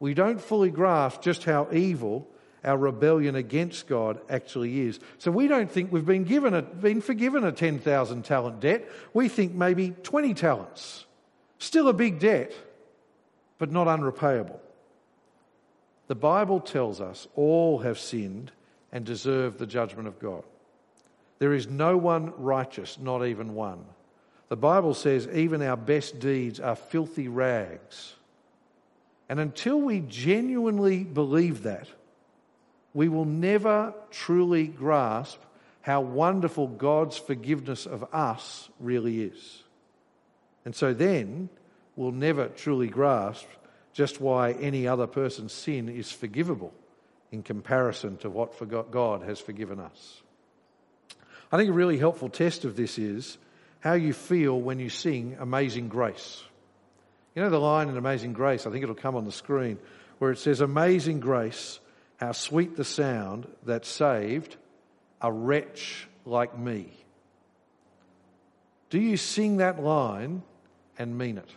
We 0.00 0.14
don't 0.14 0.40
fully 0.40 0.70
grasp 0.70 1.22
just 1.22 1.44
how 1.44 1.68
evil 1.72 2.26
our 2.64 2.76
rebellion 2.76 3.36
against 3.36 3.86
God 3.86 4.20
actually 4.28 4.80
is. 4.80 5.00
So 5.18 5.30
we 5.30 5.46
don't 5.46 5.70
think 5.70 5.92
we've 5.92 6.04
been 6.04 6.24
given 6.24 6.54
a, 6.54 6.62
been 6.62 7.00
forgiven 7.00 7.44
a 7.44 7.52
10,000 7.52 8.24
talent 8.24 8.60
debt. 8.60 8.88
We 9.14 9.28
think 9.28 9.54
maybe 9.54 9.90
20 10.02 10.34
talents. 10.34 11.06
Still 11.58 11.88
a 11.88 11.92
big 11.92 12.18
debt, 12.18 12.52
but 13.58 13.70
not 13.70 13.86
unrepayable. 13.86 14.60
The 16.08 16.14
Bible 16.14 16.60
tells 16.60 17.00
us 17.00 17.28
all 17.34 17.78
have 17.78 17.98
sinned 17.98 18.52
and 18.92 19.04
deserve 19.04 19.58
the 19.58 19.66
judgment 19.66 20.08
of 20.08 20.18
God. 20.18 20.42
There 21.38 21.52
is 21.52 21.68
no 21.68 21.96
one 21.96 22.32
righteous, 22.36 22.98
not 22.98 23.24
even 23.26 23.54
one. 23.54 23.84
The 24.48 24.56
Bible 24.56 24.94
says 24.94 25.28
even 25.28 25.62
our 25.62 25.76
best 25.76 26.18
deeds 26.18 26.58
are 26.58 26.74
filthy 26.74 27.28
rags. 27.28 28.14
And 29.28 29.38
until 29.38 29.80
we 29.80 30.00
genuinely 30.00 31.04
believe 31.04 31.64
that, 31.64 31.88
we 32.94 33.08
will 33.08 33.24
never 33.24 33.94
truly 34.10 34.66
grasp 34.66 35.38
how 35.82 36.00
wonderful 36.00 36.66
God's 36.66 37.16
forgiveness 37.16 37.86
of 37.86 38.04
us 38.12 38.68
really 38.80 39.22
is. 39.22 39.62
And 40.64 40.74
so 40.74 40.92
then 40.92 41.48
we'll 41.96 42.12
never 42.12 42.48
truly 42.48 42.88
grasp 42.88 43.46
just 43.92 44.20
why 44.20 44.52
any 44.52 44.86
other 44.86 45.06
person's 45.06 45.52
sin 45.52 45.88
is 45.88 46.12
forgivable 46.12 46.72
in 47.32 47.42
comparison 47.42 48.16
to 48.18 48.30
what 48.30 48.90
God 48.90 49.22
has 49.22 49.40
forgiven 49.40 49.80
us. 49.80 50.22
I 51.50 51.56
think 51.56 51.70
a 51.70 51.72
really 51.72 51.98
helpful 51.98 52.28
test 52.28 52.64
of 52.64 52.76
this 52.76 52.98
is 52.98 53.38
how 53.80 53.94
you 53.94 54.12
feel 54.12 54.60
when 54.60 54.78
you 54.78 54.90
sing 54.90 55.36
Amazing 55.40 55.88
Grace. 55.88 56.42
You 57.34 57.42
know 57.42 57.50
the 57.50 57.58
line 57.58 57.88
in 57.88 57.96
Amazing 57.96 58.32
Grace, 58.32 58.66
I 58.66 58.70
think 58.70 58.82
it'll 58.82 58.94
come 58.94 59.16
on 59.16 59.24
the 59.24 59.32
screen, 59.32 59.78
where 60.18 60.32
it 60.32 60.38
says, 60.38 60.60
Amazing 60.60 61.20
Grace, 61.20 61.80
how 62.18 62.32
sweet 62.32 62.76
the 62.76 62.84
sound 62.84 63.46
that 63.64 63.86
saved 63.86 64.56
a 65.20 65.32
wretch 65.32 66.06
like 66.24 66.56
me. 66.58 66.90
Do 68.90 69.00
you 69.00 69.16
sing 69.16 69.58
that 69.58 69.82
line 69.82 70.42
and 70.98 71.16
mean 71.16 71.38
it? 71.38 71.48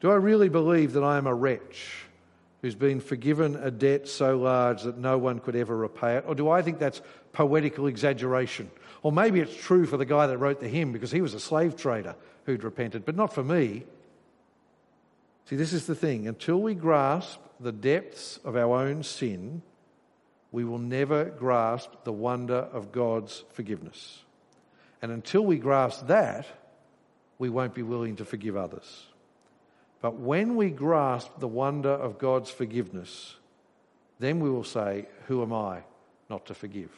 Do 0.00 0.10
I 0.10 0.16
really 0.16 0.48
believe 0.48 0.92
that 0.94 1.02
I 1.02 1.16
am 1.16 1.26
a 1.26 1.34
wretch 1.34 2.04
who's 2.62 2.74
been 2.74 3.00
forgiven 3.00 3.56
a 3.56 3.70
debt 3.70 4.08
so 4.08 4.38
large 4.38 4.82
that 4.82 4.98
no 4.98 5.18
one 5.18 5.38
could 5.38 5.56
ever 5.56 5.76
repay 5.76 6.16
it? 6.16 6.24
Or 6.26 6.34
do 6.34 6.48
I 6.48 6.62
think 6.62 6.78
that's 6.78 7.02
poetical 7.32 7.86
exaggeration? 7.86 8.70
Or 9.02 9.12
maybe 9.12 9.40
it's 9.40 9.56
true 9.56 9.86
for 9.86 9.96
the 9.96 10.04
guy 10.04 10.26
that 10.26 10.38
wrote 10.38 10.60
the 10.60 10.68
hymn 10.68 10.92
because 10.92 11.10
he 11.10 11.20
was 11.20 11.34
a 11.34 11.40
slave 11.40 11.76
trader 11.76 12.14
who'd 12.46 12.64
repented, 12.64 13.04
but 13.04 13.16
not 13.16 13.34
for 13.34 13.42
me. 13.42 13.84
See, 15.46 15.56
this 15.56 15.72
is 15.72 15.86
the 15.86 15.94
thing. 15.94 16.26
Until 16.26 16.60
we 16.60 16.74
grasp 16.74 17.40
the 17.60 17.72
depths 17.72 18.38
of 18.44 18.56
our 18.56 18.76
own 18.78 19.02
sin, 19.02 19.62
we 20.52 20.64
will 20.64 20.78
never 20.78 21.24
grasp 21.24 21.90
the 22.04 22.12
wonder 22.12 22.54
of 22.54 22.92
God's 22.92 23.44
forgiveness. 23.52 24.22
And 25.02 25.12
until 25.12 25.44
we 25.44 25.58
grasp 25.58 26.06
that, 26.06 26.46
we 27.38 27.50
won't 27.50 27.74
be 27.74 27.82
willing 27.82 28.16
to 28.16 28.24
forgive 28.24 28.56
others. 28.56 29.06
But 30.00 30.18
when 30.18 30.56
we 30.56 30.70
grasp 30.70 31.30
the 31.38 31.48
wonder 31.48 31.90
of 31.90 32.18
God's 32.18 32.50
forgiveness, 32.50 33.36
then 34.18 34.40
we 34.40 34.50
will 34.50 34.64
say, 34.64 35.08
Who 35.26 35.42
am 35.42 35.52
I 35.52 35.80
not 36.30 36.46
to 36.46 36.54
forgive? 36.54 36.90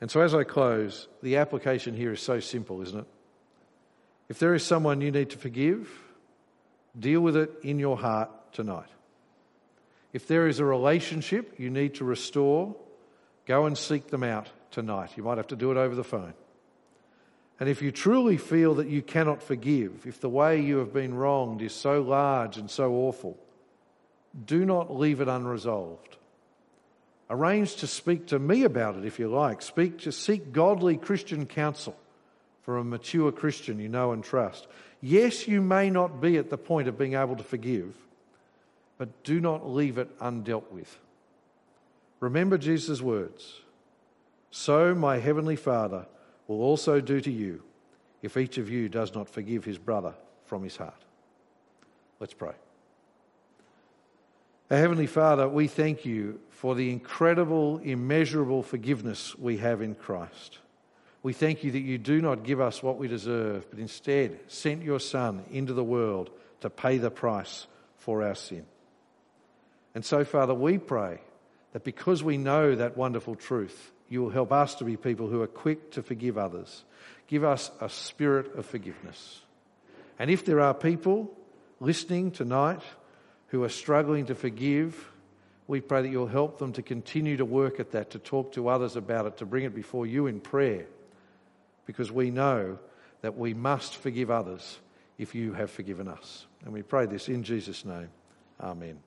And 0.00 0.10
so, 0.10 0.20
as 0.20 0.34
I 0.34 0.44
close, 0.44 1.08
the 1.22 1.36
application 1.36 1.94
here 1.94 2.12
is 2.12 2.20
so 2.20 2.40
simple, 2.40 2.82
isn't 2.82 3.00
it? 3.00 3.06
If 4.28 4.38
there 4.38 4.54
is 4.54 4.64
someone 4.64 5.00
you 5.00 5.10
need 5.10 5.30
to 5.30 5.38
forgive, 5.38 5.88
deal 6.98 7.20
with 7.20 7.36
it 7.36 7.50
in 7.62 7.78
your 7.78 7.96
heart 7.96 8.30
tonight. 8.52 8.88
If 10.12 10.28
there 10.28 10.46
is 10.46 10.60
a 10.60 10.64
relationship 10.64 11.58
you 11.58 11.70
need 11.70 11.96
to 11.96 12.04
restore, 12.04 12.76
go 13.46 13.66
and 13.66 13.76
seek 13.76 14.08
them 14.08 14.22
out 14.22 14.48
tonight. 14.70 15.10
You 15.16 15.24
might 15.24 15.38
have 15.38 15.48
to 15.48 15.56
do 15.56 15.70
it 15.70 15.76
over 15.76 15.94
the 15.94 16.04
phone. 16.04 16.34
And 17.60 17.68
if 17.68 17.82
you 17.82 17.92
truly 17.92 18.36
feel 18.36 18.74
that 18.74 18.88
you 18.88 19.02
cannot 19.02 19.42
forgive, 19.42 20.06
if 20.06 20.20
the 20.20 20.28
way 20.28 20.60
you 20.60 20.78
have 20.78 20.92
been 20.92 21.14
wronged 21.14 21.62
is 21.62 21.72
so 21.72 22.02
large 22.02 22.56
and 22.56 22.70
so 22.70 22.92
awful, 22.92 23.38
do 24.44 24.64
not 24.64 24.94
leave 24.94 25.20
it 25.20 25.28
unresolved. 25.28 26.16
Arrange 27.30 27.76
to 27.76 27.86
speak 27.86 28.26
to 28.28 28.38
me 28.38 28.64
about 28.64 28.96
it 28.96 29.04
if 29.04 29.18
you 29.18 29.28
like. 29.28 29.62
Speak 29.62 30.00
to 30.00 30.12
seek 30.12 30.52
godly 30.52 30.96
Christian 30.96 31.46
counsel 31.46 31.96
from 32.62 32.76
a 32.76 32.84
mature 32.84 33.32
Christian 33.32 33.78
you 33.78 33.88
know 33.88 34.12
and 34.12 34.22
trust. 34.22 34.66
Yes, 35.06 35.46
you 35.46 35.60
may 35.60 35.90
not 35.90 36.22
be 36.22 36.38
at 36.38 36.48
the 36.48 36.56
point 36.56 36.88
of 36.88 36.96
being 36.96 37.12
able 37.12 37.36
to 37.36 37.44
forgive, 37.44 37.94
but 38.96 39.22
do 39.22 39.38
not 39.38 39.68
leave 39.68 39.98
it 39.98 40.18
undealt 40.18 40.72
with. 40.72 40.98
Remember 42.20 42.56
Jesus' 42.56 43.02
words 43.02 43.60
So 44.50 44.94
my 44.94 45.18
heavenly 45.18 45.56
Father 45.56 46.06
will 46.48 46.62
also 46.62 47.02
do 47.02 47.20
to 47.20 47.30
you 47.30 47.62
if 48.22 48.38
each 48.38 48.56
of 48.56 48.70
you 48.70 48.88
does 48.88 49.14
not 49.14 49.28
forgive 49.28 49.66
his 49.66 49.76
brother 49.76 50.14
from 50.46 50.62
his 50.62 50.78
heart. 50.78 51.04
Let's 52.18 52.32
pray. 52.32 52.54
Our 54.70 54.78
Heavenly 54.78 55.06
Father, 55.06 55.46
we 55.46 55.68
thank 55.68 56.06
you 56.06 56.40
for 56.48 56.74
the 56.74 56.90
incredible, 56.90 57.76
immeasurable 57.84 58.62
forgiveness 58.62 59.36
we 59.36 59.58
have 59.58 59.82
in 59.82 59.96
Christ. 59.96 60.60
We 61.24 61.32
thank 61.32 61.64
you 61.64 61.72
that 61.72 61.80
you 61.80 61.96
do 61.96 62.20
not 62.20 62.44
give 62.44 62.60
us 62.60 62.82
what 62.82 62.98
we 62.98 63.08
deserve, 63.08 63.68
but 63.70 63.78
instead 63.78 64.38
sent 64.46 64.82
your 64.82 65.00
Son 65.00 65.42
into 65.50 65.72
the 65.72 65.82
world 65.82 66.28
to 66.60 66.68
pay 66.68 66.98
the 66.98 67.10
price 67.10 67.66
for 67.96 68.22
our 68.22 68.34
sin. 68.34 68.66
And 69.94 70.04
so, 70.04 70.24
Father, 70.24 70.52
we 70.52 70.76
pray 70.76 71.18
that 71.72 71.82
because 71.82 72.22
we 72.22 72.36
know 72.36 72.74
that 72.74 72.98
wonderful 72.98 73.36
truth, 73.36 73.90
you 74.10 74.20
will 74.22 74.30
help 74.30 74.52
us 74.52 74.74
to 74.76 74.84
be 74.84 74.98
people 74.98 75.28
who 75.28 75.40
are 75.40 75.46
quick 75.46 75.92
to 75.92 76.02
forgive 76.02 76.36
others. 76.36 76.84
Give 77.26 77.42
us 77.42 77.70
a 77.80 77.88
spirit 77.88 78.54
of 78.54 78.66
forgiveness. 78.66 79.40
And 80.18 80.30
if 80.30 80.44
there 80.44 80.60
are 80.60 80.74
people 80.74 81.34
listening 81.80 82.32
tonight, 82.32 82.82
who 83.48 83.62
are 83.62 83.70
struggling 83.70 84.26
to 84.26 84.34
forgive, 84.34 85.10
we 85.68 85.80
pray 85.80 86.02
that 86.02 86.08
you'll 86.08 86.26
help 86.26 86.58
them 86.58 86.72
to 86.72 86.82
continue 86.82 87.36
to 87.36 87.44
work 87.44 87.80
at 87.80 87.92
that, 87.92 88.10
to 88.10 88.18
talk 88.18 88.52
to 88.52 88.68
others 88.68 88.96
about 88.96 89.26
it, 89.26 89.36
to 89.38 89.46
bring 89.46 89.64
it 89.64 89.74
before 89.74 90.06
you 90.06 90.26
in 90.26 90.40
prayer, 90.40 90.86
because 91.86 92.10
we 92.10 92.30
know 92.30 92.78
that 93.22 93.36
we 93.36 93.54
must 93.54 93.96
forgive 93.96 94.30
others 94.30 94.78
if 95.18 95.34
you 95.34 95.52
have 95.52 95.70
forgiven 95.70 96.08
us. 96.08 96.46
And 96.64 96.72
we 96.72 96.82
pray 96.82 97.06
this 97.06 97.28
in 97.28 97.42
Jesus' 97.42 97.84
name. 97.84 98.08
Amen. 98.60 98.98